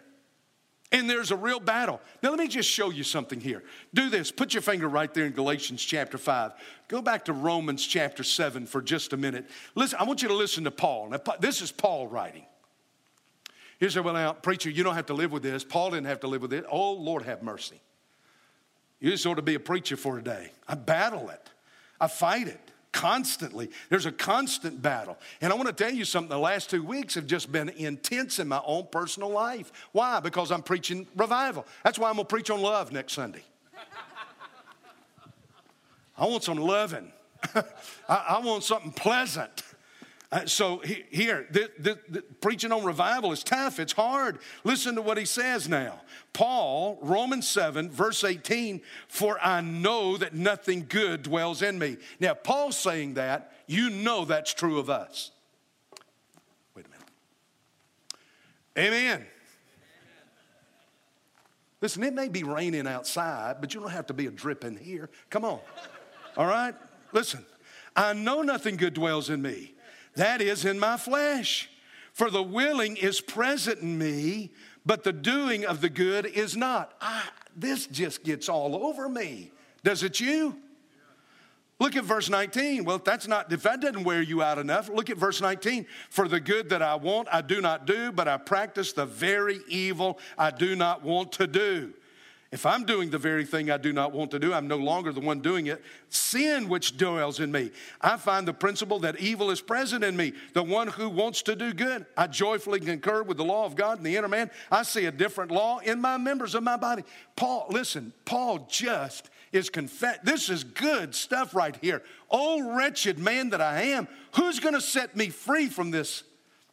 [0.91, 2.01] And there's a real battle.
[2.23, 3.63] Now, let me just show you something here.
[3.93, 4.31] Do this.
[4.31, 6.53] Put your finger right there in Galatians chapter 5.
[6.87, 9.47] Go back to Romans chapter 7 for just a minute.
[9.75, 11.09] Listen, I want you to listen to Paul.
[11.09, 12.45] Now, this is Paul writing.
[13.79, 15.63] You say, well, now, preacher, you don't have to live with this.
[15.63, 16.65] Paul didn't have to live with it.
[16.69, 17.79] Oh, Lord, have mercy.
[18.99, 20.51] You just ought to be a preacher for a day.
[20.67, 21.49] I battle it,
[22.01, 23.69] I fight it constantly.
[23.89, 25.17] There's a constant battle.
[25.41, 28.39] And I want to tell you something the last two weeks have just been intense
[28.39, 29.71] in my own personal life.
[29.91, 30.19] Why?
[30.19, 31.65] Because I'm preaching revival.
[31.83, 33.43] That's why I'm going to preach on love next Sunday.
[36.17, 37.11] I want some loving,
[37.55, 37.63] I,
[38.09, 39.63] I want something pleasant.
[40.31, 44.37] Uh, so he, here, the, the, the, preaching on revival is tough, it's hard.
[44.63, 46.01] Listen to what he says now.
[46.33, 51.97] Paul, Romans 7, verse 18, for I know that nothing good dwells in me.
[52.19, 55.31] Now, Paul's saying that, you know that's true of us.
[56.75, 58.93] Wait a minute.
[58.93, 59.25] Amen.
[61.81, 65.09] Listen, it may be raining outside, but you don't have to be a dripping here.
[65.31, 65.59] Come on.
[66.37, 66.75] All right?
[67.13, 67.43] Listen,
[67.95, 69.73] I know nothing good dwells in me
[70.15, 71.69] that is in my flesh.
[72.13, 74.51] For the willing is present in me,
[74.85, 76.93] but the doing of the good is not.
[76.99, 77.23] I,
[77.55, 79.51] this just gets all over me.
[79.83, 80.57] Does it you?
[81.79, 82.83] Look at verse 19.
[82.83, 85.85] Well, if that's not if that doesn't wear you out enough, look at verse 19.
[86.09, 89.59] For the good that I want, I do not do, but I practice the very
[89.69, 91.93] evil I do not want to do.
[92.51, 95.11] If I'm doing the very thing I do not want to do, I'm no longer
[95.11, 95.83] the one doing it.
[96.09, 97.69] Sin which dwells in me.
[98.01, 101.55] I find the principle that evil is present in me, the one who wants to
[101.55, 102.07] do good.
[102.17, 104.49] I joyfully concur with the law of God in the inner man.
[104.71, 107.03] I see a different law in my members of my body.
[107.35, 110.17] Paul, listen, Paul just is confess.
[110.23, 112.01] This is good stuff right here.
[112.31, 116.23] Oh, wretched man that I am, who's going to set me free from this,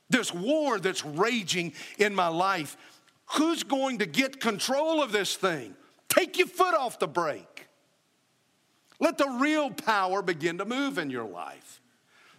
[0.09, 2.79] this war that's raging in my life?
[3.33, 5.75] Who's going to get control of this thing?
[6.09, 7.67] Take your foot off the brake.
[9.01, 11.81] Let the real power begin to move in your life.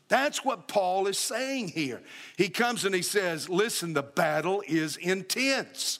[0.08, 2.02] That's what Paul is saying here.
[2.38, 6.00] He comes and he says, Listen, the battle is intense.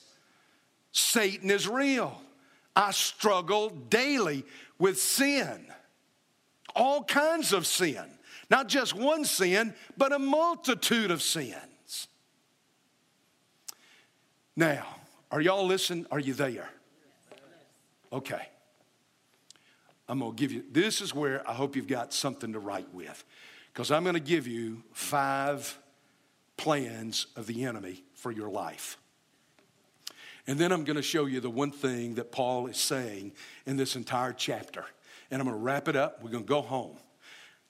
[0.92, 2.20] Satan is real.
[2.74, 4.44] I struggle daily
[4.78, 5.66] with sin,
[6.74, 8.04] all kinds of sin.
[8.50, 11.54] Not just one sin, but a multitude of sin.
[14.58, 14.84] Now,
[15.30, 16.04] are y'all listening?
[16.10, 16.68] Are you there?
[18.12, 18.42] Okay.
[20.08, 22.92] I'm going to give you, this is where I hope you've got something to write
[22.92, 23.24] with.
[23.72, 25.78] Because I'm going to give you five
[26.56, 28.98] plans of the enemy for your life.
[30.48, 33.76] And then I'm going to show you the one thing that Paul is saying in
[33.76, 34.84] this entire chapter.
[35.30, 36.20] And I'm going to wrap it up.
[36.20, 36.96] We're going to go home.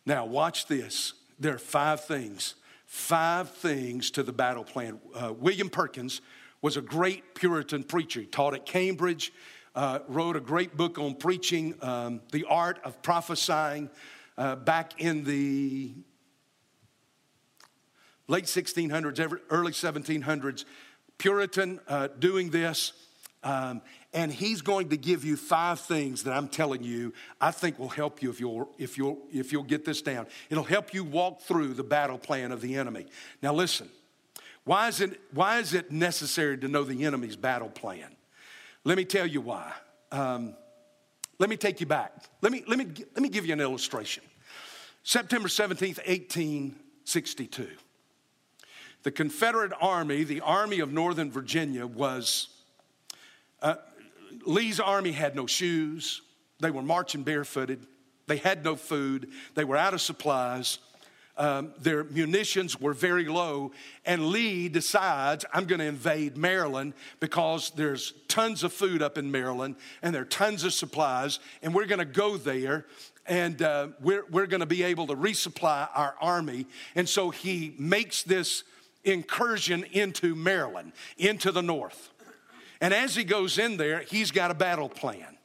[0.06, 1.12] Now, watch this.
[1.38, 2.54] There are five things,
[2.86, 4.98] five things to the battle plan.
[5.14, 6.22] Uh, William Perkins
[6.60, 8.20] was a great Puritan preacher.
[8.20, 9.32] He taught at Cambridge,
[9.74, 13.90] uh, wrote a great book on preaching, um, The Art of Prophesying,
[14.36, 15.92] uh, back in the
[18.26, 20.64] late 1600s, early 1700s.
[21.18, 22.92] Puritan uh, doing this.
[23.42, 27.78] Um, and he's going to give you five things that I'm telling you I think
[27.78, 30.26] will help you if you'll, if you'll, if you'll get this down.
[30.50, 33.06] It'll help you walk through the battle plan of the enemy.
[33.42, 33.88] Now, listen,
[34.68, 38.14] why is it, why is it necessary to know the enemy's battle plan?
[38.84, 39.72] Let me tell you why.
[40.12, 40.54] Um,
[41.38, 42.12] let me take you back.
[42.42, 44.22] Let me, let, me, let me give you an illustration.
[45.04, 47.66] September 17th, 1862.
[49.04, 52.48] The Confederate Army, the Army of Northern Virginia, was
[53.62, 53.76] uh,
[54.44, 56.20] Lee's army had no shoes.
[56.60, 57.86] They were marching barefooted.
[58.26, 59.30] They had no food.
[59.54, 60.78] They were out of supplies.
[61.38, 63.72] Um, their munitions were very low.
[64.04, 69.30] And Lee decides, I'm going to invade Maryland because there's tons of food up in
[69.30, 71.38] Maryland and there are tons of supplies.
[71.62, 72.86] And we're going to go there
[73.26, 76.66] and uh, we're, we're going to be able to resupply our army.
[76.94, 78.64] And so he makes this
[79.04, 82.10] incursion into Maryland, into the north.
[82.80, 85.37] And as he goes in there, he's got a battle plan.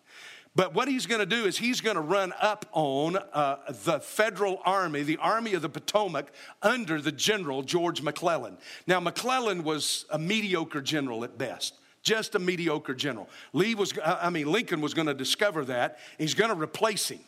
[0.55, 3.99] But what he's going to do is he's going to run up on uh, the
[3.99, 8.57] federal army, the Army of the Potomac, under the general George McClellan.
[8.85, 13.29] Now, McClellan was a mediocre general at best, just a mediocre general.
[13.51, 15.97] Lee was, I mean, Lincoln was going to discover that.
[16.19, 17.21] He's going to replace him.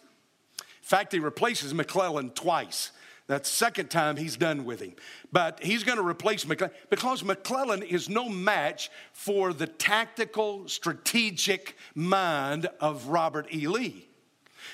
[0.60, 2.92] In fact, he replaces McClellan twice.
[3.28, 4.94] That second time he's done with him.
[5.32, 11.76] But he's going to replace McClellan because McClellan is no match for the tactical, strategic
[11.96, 13.68] mind of Robert E.
[13.68, 14.08] Lee.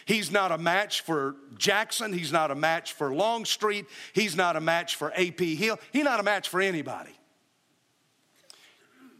[0.05, 2.11] He's not a match for Jackson.
[2.11, 3.85] He's not a match for Longstreet.
[4.13, 5.55] He's not a match for A.P.
[5.55, 5.79] Hill.
[5.93, 7.11] He's not a match for anybody.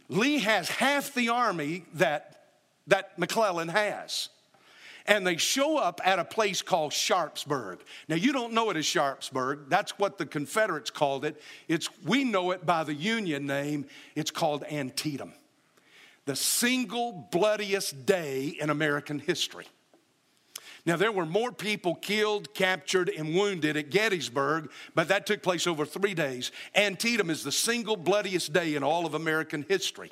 [0.08, 2.48] Lee has half the army that,
[2.86, 4.28] that McClellan has
[5.06, 7.80] and they show up at a place called Sharpsburg.
[8.08, 9.68] Now, you don't know it as Sharpsburg.
[9.68, 11.40] That's what the Confederates called it.
[11.68, 13.86] It's, we know it by the Union name.
[14.14, 15.32] It's called Antietam,
[16.24, 19.66] the single bloodiest day in American history.
[20.84, 25.68] Now, there were more people killed, captured, and wounded at Gettysburg, but that took place
[25.68, 26.50] over three days.
[26.74, 30.10] Antietam is the single bloodiest day in all of American history.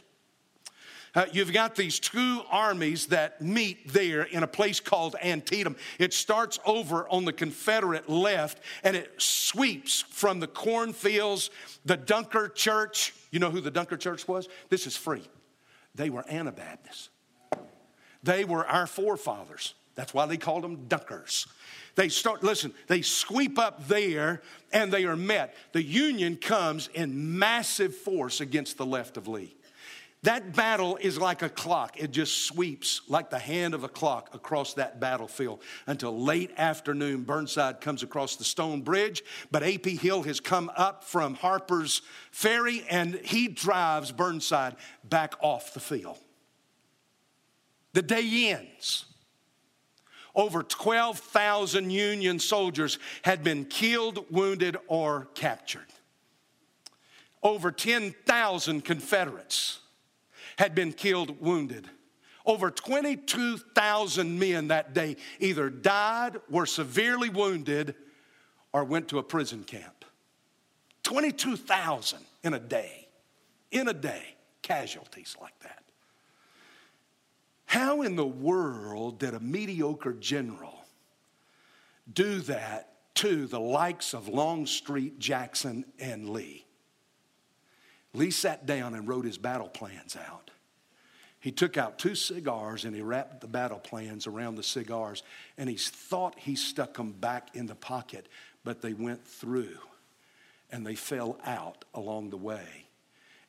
[1.15, 5.77] Uh, you've got these two armies that meet there in a place called Antietam.
[5.99, 11.51] It starts over on the Confederate left and it sweeps from the cornfields,
[11.85, 13.13] the Dunker Church.
[13.31, 14.49] You know who the Dunker Church was?
[14.69, 15.29] This is free.
[15.95, 17.09] They were Anabaptists.
[18.23, 19.75] They were our forefathers.
[19.97, 21.47] That's why they called them Dunkers.
[21.97, 24.43] They start, listen, they sweep up there
[24.73, 25.55] and they are met.
[25.73, 29.57] The Union comes in massive force against the left of Lee.
[30.23, 31.99] That battle is like a clock.
[31.99, 37.23] It just sweeps like the hand of a clock across that battlefield until late afternoon.
[37.23, 39.97] Burnside comes across the stone bridge, but A.P.
[39.97, 42.03] Hill has come up from Harper's
[42.33, 46.19] Ferry and he drives Burnside back off the field.
[47.95, 49.07] The day ends.
[50.35, 55.87] Over 12,000 Union soldiers had been killed, wounded, or captured.
[57.43, 59.81] Over 10,000 Confederates
[60.61, 61.89] had been killed, wounded.
[62.45, 67.95] Over 22,000 men that day either died, were severely wounded,
[68.71, 70.05] or went to a prison camp.
[71.03, 73.09] 22,000 in a day.
[73.71, 74.23] In a day,
[74.61, 75.83] casualties like that.
[77.65, 80.85] How in the world did a mediocre general
[82.13, 86.67] do that to the likes of Longstreet, Jackson, and Lee?
[88.13, 90.51] Lee sat down and wrote his battle plans out.
[91.41, 95.23] He took out two cigars and he wrapped the battle plans around the cigars
[95.57, 98.27] and he thought he stuck them back in the pocket,
[98.63, 99.79] but they went through
[100.71, 102.87] and they fell out along the way.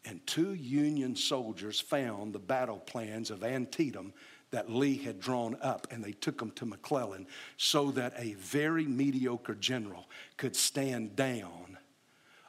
[0.06, 4.14] And two Union soldiers found the battle plans of Antietam
[4.52, 8.86] that Lee had drawn up and they took them to McClellan so that a very
[8.86, 11.78] mediocre general could stand down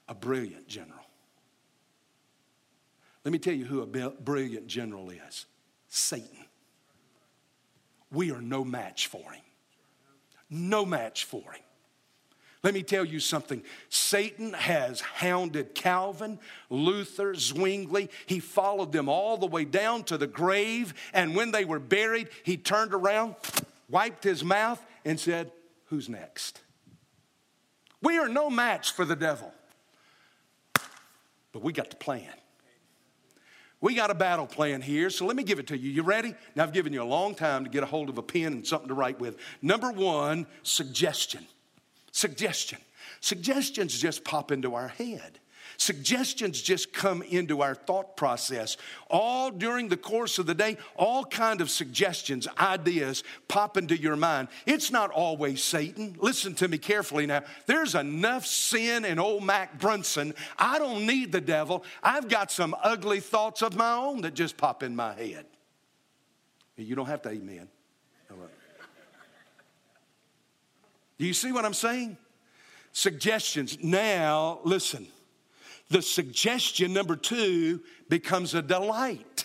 [0.09, 1.02] a brilliant general.
[3.25, 5.47] Let me tell you who a brilliant general is
[5.89, 6.47] Satan.
[8.11, 9.43] we are no match for him.
[10.51, 11.63] No match for him.
[12.63, 13.63] Let me tell you something.
[13.89, 16.39] Satan has hounded Calvin,
[16.71, 18.09] Luther, Zwingli.
[18.27, 20.95] He followed them all the way down to the grave.
[21.13, 23.35] And when they were buried, he turned around,
[23.89, 25.51] wiped his mouth, and said,
[25.87, 26.61] Who's next?
[28.01, 29.53] We are no match for the devil.
[31.53, 32.33] But we got the plan.
[33.83, 35.91] We got a battle plan here, so let me give it to you.
[35.91, 36.35] You ready?
[36.55, 38.67] Now, I've given you a long time to get a hold of a pen and
[38.67, 39.37] something to write with.
[39.61, 41.45] Number one, suggestion.
[42.13, 42.79] Suggestion.
[43.21, 45.41] Suggestions just pop into our head.
[45.83, 48.77] Suggestions just come into our thought process.
[49.11, 54.15] All during the course of the day, all kind of suggestions, ideas pop into your
[54.15, 54.47] mind.
[54.65, 56.15] It's not always Satan.
[56.21, 57.43] Listen to me carefully now.
[57.67, 60.35] There's enough sin in old Mac Brunson.
[60.57, 61.85] I don't need the devil.
[62.01, 65.47] I've got some ugly thoughts of my own that just pop in my head.
[66.77, 67.67] You don't have to amen.
[71.19, 72.17] Do you see what I'm saying?
[72.93, 73.83] Suggestions.
[73.83, 75.09] Now, listen.
[75.93, 79.45] The suggestion, number two, becomes a delight.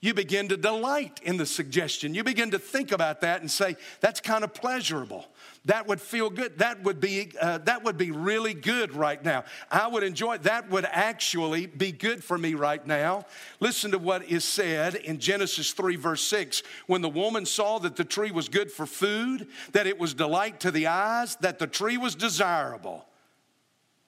[0.00, 2.12] You begin to delight in the suggestion.
[2.12, 5.26] You begin to think about that and say, that's kind of pleasurable.
[5.64, 6.58] That would feel good.
[6.58, 9.44] That would be uh, that would be really good right now.
[9.70, 10.38] I would enjoy.
[10.38, 13.26] That would actually be good for me right now.
[13.60, 16.64] Listen to what is said in Genesis three verse six.
[16.86, 20.60] When the woman saw that the tree was good for food, that it was delight
[20.60, 23.06] to the eyes, that the tree was desirable,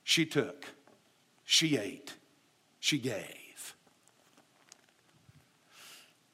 [0.04, 0.64] she took,
[1.50, 2.12] she ate,
[2.78, 3.74] she gave.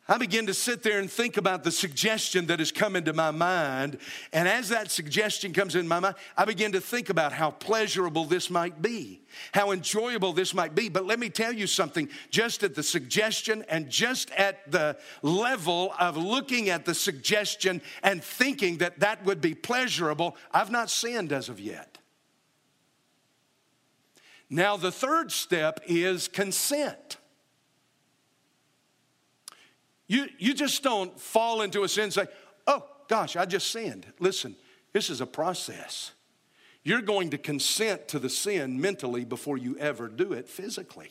[0.09, 3.31] I begin to sit there and think about the suggestion that has come into my
[3.31, 3.99] mind.
[4.33, 8.25] And as that suggestion comes in my mind, I begin to think about how pleasurable
[8.25, 10.89] this might be, how enjoyable this might be.
[10.89, 15.95] But let me tell you something just at the suggestion and just at the level
[16.01, 21.33] of looking at the suggestion and thinking that that would be pleasurable, I've not sinned
[21.33, 21.94] as of yet.
[24.51, 27.17] Now, the third step is consent.
[30.07, 32.27] You, you just don't fall into a sin and say,
[32.67, 34.07] oh, gosh, I just sinned.
[34.21, 34.55] Listen,
[34.93, 36.13] this is a process.
[36.83, 41.11] You're going to consent to the sin mentally before you ever do it physically.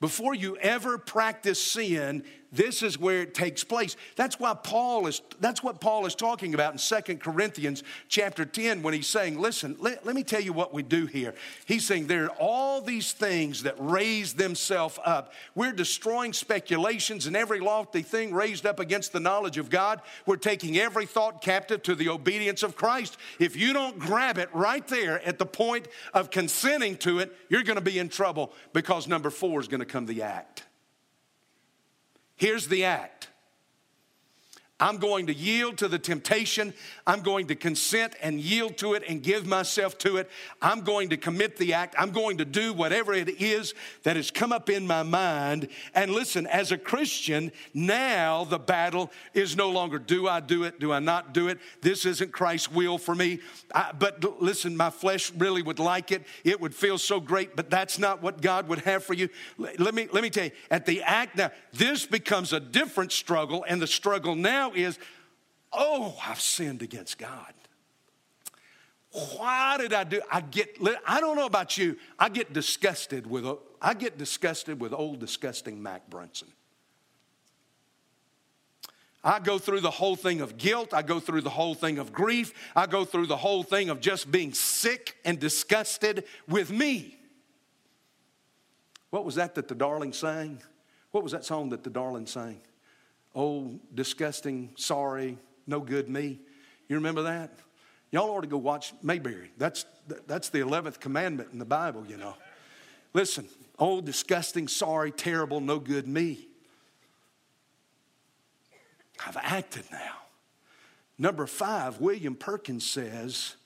[0.00, 3.96] Before you ever practice sin, this is where it takes place.
[4.14, 8.82] That's why Paul is that's what Paul is talking about in Second Corinthians chapter 10
[8.82, 11.34] when he's saying, listen, let, let me tell you what we do here.
[11.64, 15.32] He's saying there are all these things that raise themselves up.
[15.54, 20.02] We're destroying speculations and every lofty thing raised up against the knowledge of God.
[20.26, 23.16] We're taking every thought captive to the obedience of Christ.
[23.38, 27.62] If you don't grab it right there at the point of consenting to it, you're
[27.62, 30.64] going to be in trouble because number four is going to come the act.
[32.42, 33.28] Here's the act
[34.82, 36.74] I'm going to yield to the temptation.
[37.06, 40.28] I'm going to consent and yield to it and give myself to it.
[40.60, 41.94] I'm going to commit the act.
[41.96, 45.68] I'm going to do whatever it is that has come up in my mind.
[45.94, 50.80] And listen, as a Christian, now the battle is no longer do I do it?
[50.80, 51.60] Do I not do it?
[51.80, 53.38] This isn't Christ's will for me.
[53.72, 56.26] I, but listen, my flesh really would like it.
[56.42, 59.28] It would feel so great, but that's not what God would have for you.
[59.58, 63.64] Let me, let me tell you, at the act now, this becomes a different struggle,
[63.68, 64.98] and the struggle now is,
[65.72, 67.54] oh, I've sinned against God.
[69.36, 70.22] Why did I do?
[70.30, 70.78] I get.
[71.06, 71.98] I don't know about you.
[72.18, 73.44] I get disgusted with.
[73.80, 76.48] I get disgusted with old disgusting Mac Brunson.
[79.24, 80.92] I go through the whole thing of guilt.
[80.92, 82.52] I go through the whole thing of grief.
[82.74, 87.18] I go through the whole thing of just being sick and disgusted with me.
[89.10, 90.60] What was that that the darling sang?
[91.10, 92.62] What was that song that the darling sang?
[93.34, 96.40] Oh, disgusting, sorry, no good me.
[96.88, 97.52] You remember that?
[98.10, 99.50] Y'all ought to go watch Mayberry.
[99.56, 99.86] That's,
[100.26, 102.34] that's the 11th commandment in the Bible, you know.
[103.14, 103.46] Listen,
[103.78, 106.46] oh, disgusting, sorry, terrible, no good me.
[109.26, 110.16] I've acted now.
[111.18, 113.56] Number five, William Perkins says,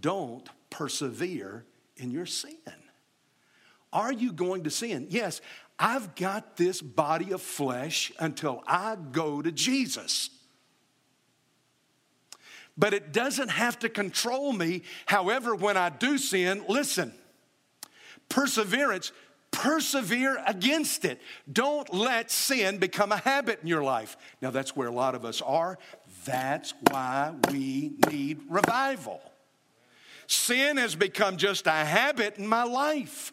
[0.00, 1.64] don't persevere
[1.96, 2.56] in your sin.
[3.92, 5.06] Are you going to sin?
[5.08, 5.40] Yes,
[5.78, 10.30] I've got this body of flesh until I go to Jesus.
[12.78, 14.82] But it doesn't have to control me.
[15.06, 17.12] However, when I do sin, listen,
[18.28, 19.12] perseverance,
[19.50, 21.20] persevere against it.
[21.50, 24.16] Don't let sin become a habit in your life.
[24.42, 25.78] Now, that's where a lot of us are.
[26.26, 29.22] That's why we need revival.
[30.26, 33.32] Sin has become just a habit in my life.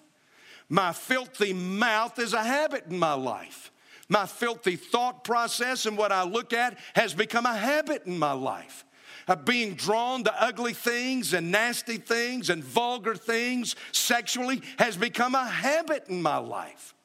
[0.73, 3.71] My filthy mouth is a habit in my life.
[4.09, 8.31] My filthy thought process and what I look at has become a habit in my
[8.31, 8.83] life.
[9.27, 15.35] Of being drawn to ugly things and nasty things and vulgar things sexually has become
[15.35, 16.95] a habit in my life.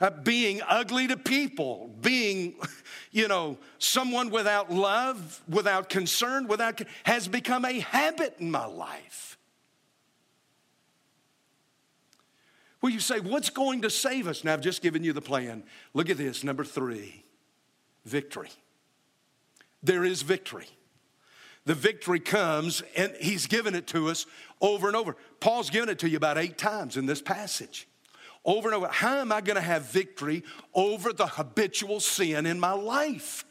[0.00, 2.54] Uh, being ugly to people, being,
[3.12, 9.37] you know, someone without love, without concern, without, has become a habit in my life.
[12.80, 14.44] Well, you say, what's going to save us?
[14.44, 15.64] Now, I've just given you the plan.
[15.94, 17.24] Look at this, number three
[18.04, 18.50] victory.
[19.82, 20.68] There is victory.
[21.64, 24.26] The victory comes, and he's given it to us
[24.60, 25.16] over and over.
[25.40, 27.86] Paul's given it to you about eight times in this passage.
[28.44, 28.88] Over and over.
[28.88, 33.44] How am I going to have victory over the habitual sin in my life?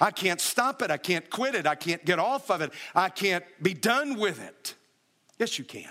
[0.00, 0.90] I can't stop it.
[0.90, 1.66] I can't quit it.
[1.66, 2.72] I can't get off of it.
[2.94, 4.74] I can't be done with it.
[5.38, 5.90] Yes, you can.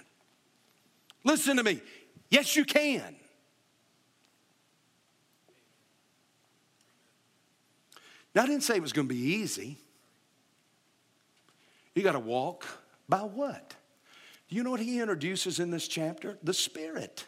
[1.24, 1.82] Listen to me.
[2.30, 3.16] Yes, you can.
[8.36, 9.78] Now, I didn't say it was going to be easy.
[11.96, 12.66] You got to walk
[13.08, 13.74] by what?
[14.48, 16.38] Do you know what he introduces in this chapter?
[16.44, 17.26] The Spirit.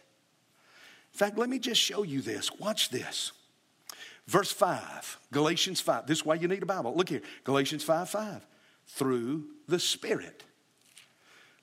[1.13, 2.51] In fact, let me just show you this.
[2.59, 3.31] Watch this.
[4.27, 6.05] Verse 5, Galatians 5.
[6.07, 6.95] This is why you need a Bible.
[6.95, 8.45] Look here, Galatians 5 5.
[8.87, 10.43] Through the Spirit.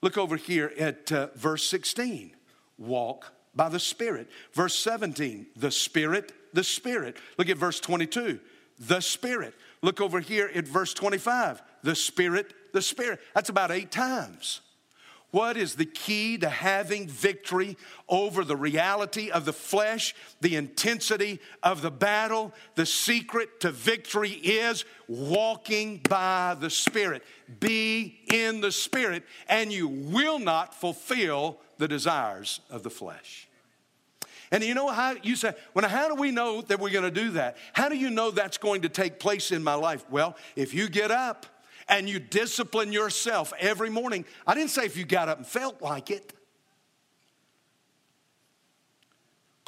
[0.02, 2.32] Look over here at uh, verse 16
[2.78, 4.28] walk by the Spirit.
[4.52, 7.16] Verse 17, the Spirit, the Spirit.
[7.36, 8.38] Look at verse 22,
[8.78, 9.54] the Spirit.
[9.82, 13.20] Look over here at verse 25, the Spirit, the Spirit.
[13.34, 14.60] That's about eight times.
[15.30, 17.76] What is the key to having victory
[18.08, 22.54] over the reality of the flesh, the intensity of the battle?
[22.76, 27.22] The secret to victory is walking by the Spirit.
[27.60, 33.48] Be in the Spirit, and you will not fulfill the desires of the flesh.
[34.50, 37.10] And you know how you say, well, how do we know that we're going to
[37.10, 37.58] do that?
[37.74, 40.04] How do you know that's going to take place in my life?
[40.10, 41.44] Well, if you get up
[41.88, 45.80] and you discipline yourself every morning, I didn't say if you got up and felt
[45.82, 46.32] like it.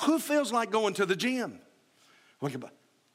[0.03, 1.61] Who feels like going to the gym?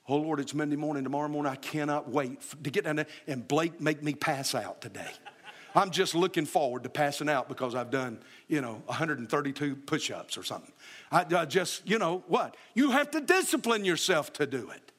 [0.07, 1.51] Oh Lord, it's Monday morning, tomorrow morning.
[1.51, 5.09] I cannot wait to get down there and Blake make me pass out today.
[5.75, 10.37] I'm just looking forward to passing out because I've done, you know, 132 push ups
[10.37, 10.71] or something.
[11.11, 12.55] I, I, just, you know, what?
[12.75, 14.93] You have to discipline yourself to do it.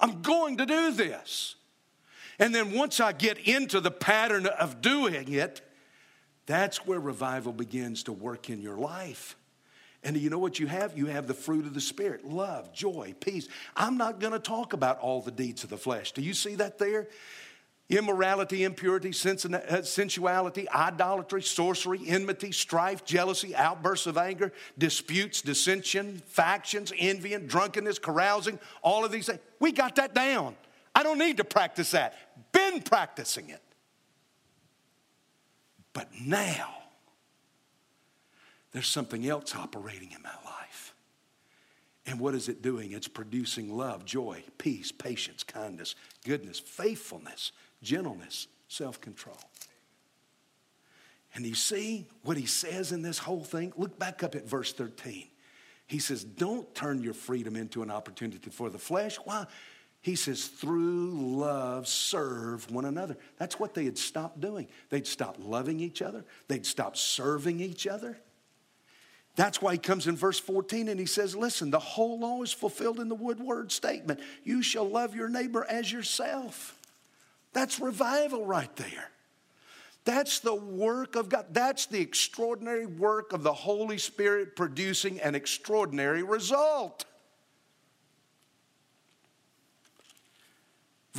[0.00, 1.54] I'm going to do this.
[2.40, 5.60] And then once I get into the pattern of doing it,
[6.46, 9.36] that's where revival begins to work in your life.
[10.02, 10.96] And you know what you have?
[10.96, 13.46] You have the fruit of the Spirit love, joy, peace.
[13.76, 16.12] I'm not going to talk about all the deeds of the flesh.
[16.12, 17.06] Do you see that there?
[17.90, 26.92] immorality, impurity, uh, sensuality, idolatry, sorcery, enmity, strife, jealousy, outbursts of anger, disputes, dissension, factions,
[26.96, 29.40] envy, drunkenness, carousing, all of these things.
[29.58, 30.54] We got that down.
[30.94, 32.14] I don't need to practice that.
[32.52, 33.62] Been practicing it.
[35.92, 36.74] But now,
[38.72, 40.94] there's something else operating in my life.
[42.06, 42.92] And what is it doing?
[42.92, 45.94] It's producing love, joy, peace, patience, kindness,
[46.24, 49.38] goodness, faithfulness, gentleness, self control.
[51.34, 53.72] And you see what he says in this whole thing?
[53.76, 55.28] Look back up at verse 13.
[55.86, 59.16] He says, Don't turn your freedom into an opportunity for the flesh.
[59.16, 59.46] Why?
[60.02, 63.18] He says, through love, serve one another.
[63.36, 64.68] That's what they had stopped doing.
[64.88, 68.18] They'd stopped loving each other, they'd stopped serving each other.
[69.36, 72.52] That's why he comes in verse 14 and he says, Listen, the whole law is
[72.52, 74.20] fulfilled in the Woodward statement.
[74.42, 76.78] You shall love your neighbor as yourself.
[77.52, 79.10] That's revival right there.
[80.04, 81.46] That's the work of God.
[81.52, 87.04] That's the extraordinary work of the Holy Spirit producing an extraordinary result.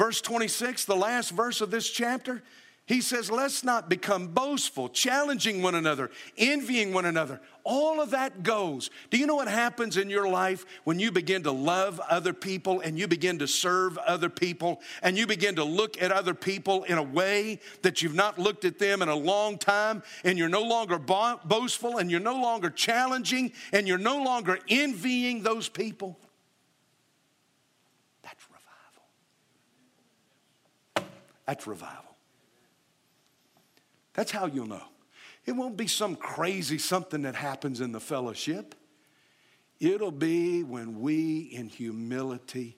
[0.02, 2.42] Verse 26, the last verse of this chapter,
[2.88, 7.40] he says, let's not become boastful, challenging one another, envying one another.
[7.64, 8.90] All of that goes.
[9.12, 12.80] Do you know what happens in your life when you begin to love other people
[12.80, 16.82] and you begin to serve other people and you begin to look at other people
[16.86, 20.50] in a way that you've not looked at them in a long time and you're
[20.50, 26.18] no longer boastful and you're no longer challenging and you're no longer envying those people?
[28.24, 28.62] That's revival.
[31.46, 32.16] That's revival.
[34.14, 34.84] That's how you'll know.
[35.46, 38.76] It won't be some crazy something that happens in the fellowship.
[39.80, 42.78] It'll be when we, in humility,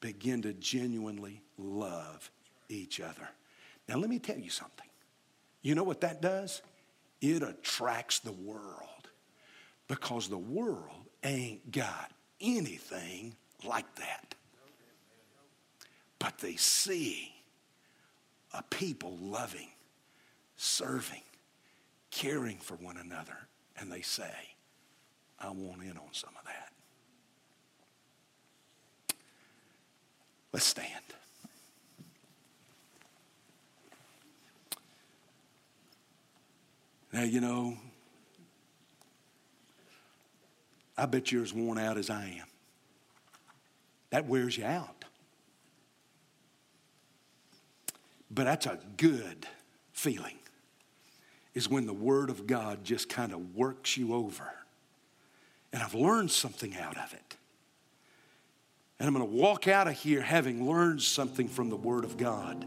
[0.00, 2.30] begin to genuinely love
[2.68, 3.28] each other.
[3.88, 4.86] Now, let me tell you something.
[5.62, 6.62] You know what that does?
[7.20, 9.08] It attracts the world
[9.88, 13.34] because the world ain't got anything
[13.64, 14.34] like that.
[16.18, 17.33] but they see
[18.54, 19.68] a people loving,
[20.56, 21.22] serving,
[22.10, 23.36] caring for one another,
[23.78, 24.32] and they say,
[25.38, 26.70] I want in on some of that.
[30.52, 30.88] Let's stand.
[37.12, 37.76] Now, you know,
[40.96, 42.46] I bet you're as worn out as I am.
[44.10, 45.03] That wears you out.
[48.34, 49.46] But that's a good
[49.92, 50.38] feeling,
[51.54, 54.52] is when the Word of God just kind of works you over.
[55.72, 57.36] And I've learned something out of it.
[58.98, 62.16] And I'm going to walk out of here having learned something from the Word of
[62.16, 62.66] God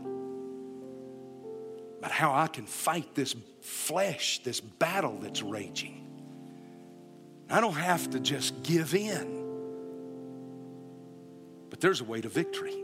[2.00, 6.06] about how I can fight this flesh, this battle that's raging.
[7.50, 9.44] I don't have to just give in,
[11.70, 12.84] but there's a way to victory.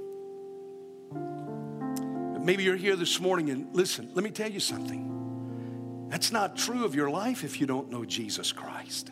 [2.44, 6.08] Maybe you're here this morning and listen, let me tell you something.
[6.10, 9.10] That's not true of your life if you don't know Jesus Christ.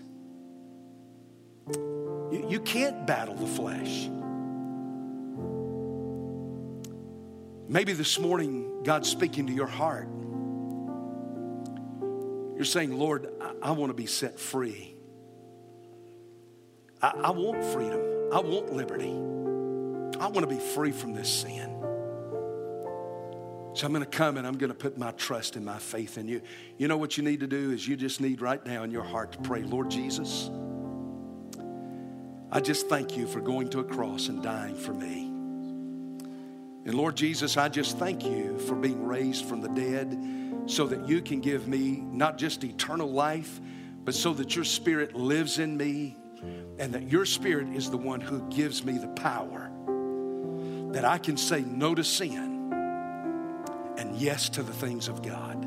[1.69, 4.09] You, you can't battle the flesh.
[7.69, 10.09] Maybe this morning God's speaking to your heart.
[12.55, 14.93] You're saying, Lord, I, I want to be set free.
[17.01, 18.01] I, I want freedom.
[18.33, 19.13] I want liberty.
[20.19, 21.80] I want to be free from this sin.
[23.73, 26.17] So I'm going to come and I'm going to put my trust and my faith
[26.17, 26.41] in you.
[26.77, 29.03] You know what you need to do is you just need right now in your
[29.03, 30.49] heart to pray, Lord Jesus,
[32.51, 35.27] I just thank you for going to a cross and dying for me.
[36.83, 40.17] And Lord Jesus, I just thank you for being raised from the dead
[40.65, 43.61] so that you can give me not just eternal life,
[44.03, 46.17] but so that your spirit lives in me
[46.77, 49.71] and that your spirit is the one who gives me the power
[50.91, 52.50] that I can say no to sin
[54.01, 55.63] and yes to the things of God.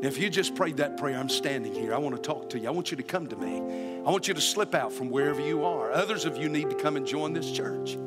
[0.00, 1.92] Now, if you just prayed that prayer, I'm standing here.
[1.92, 2.68] I want to talk to you.
[2.68, 3.58] I want you to come to me.
[4.06, 5.90] I want you to slip out from wherever you are.
[5.90, 7.98] Others of you need to come and join this church.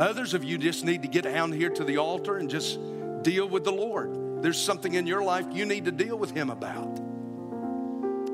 [0.00, 2.80] Others of you just need to get down here to the altar and just
[3.22, 4.42] deal with the Lord.
[4.42, 7.00] There's something in your life you need to deal with Him about.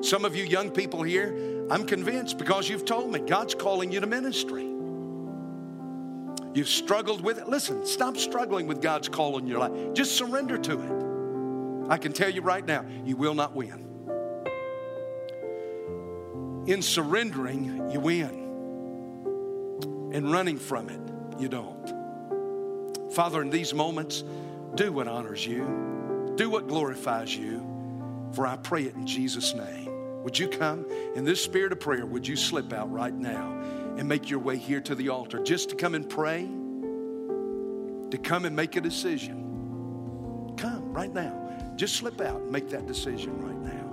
[0.03, 4.01] Some of you young people here, I'm convinced because you've told me God's calling you
[4.01, 4.74] to ministry.
[6.55, 7.49] You've struggled with it.
[7.49, 9.93] Listen, stop struggling with God's call in your life.
[9.93, 11.91] Just surrender to it.
[11.91, 13.81] I can tell you right now, you will not win.
[16.67, 18.43] In surrendering, you win.
[20.13, 21.01] In running from it,
[21.41, 23.13] you don't.
[23.13, 24.23] Father, in these moments,
[24.77, 27.67] do what honors you, do what glorifies you,
[28.33, 30.23] for I pray it in Jesus' name.
[30.23, 32.07] Would you come in this spirit of prayer?
[32.07, 33.61] Would you slip out right now
[33.97, 36.49] and make your way here to the altar just to come and pray,
[38.11, 40.55] to come and make a decision?
[40.57, 41.73] Come right now.
[41.77, 43.85] Just slip out and make that decision right now.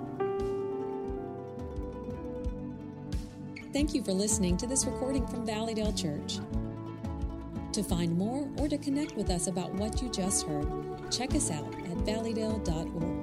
[3.73, 6.39] Thank you for listening to this recording from Valleydale Church.
[7.73, 10.67] To find more or to connect with us about what you just heard,
[11.09, 13.20] check us out at valleydale.org.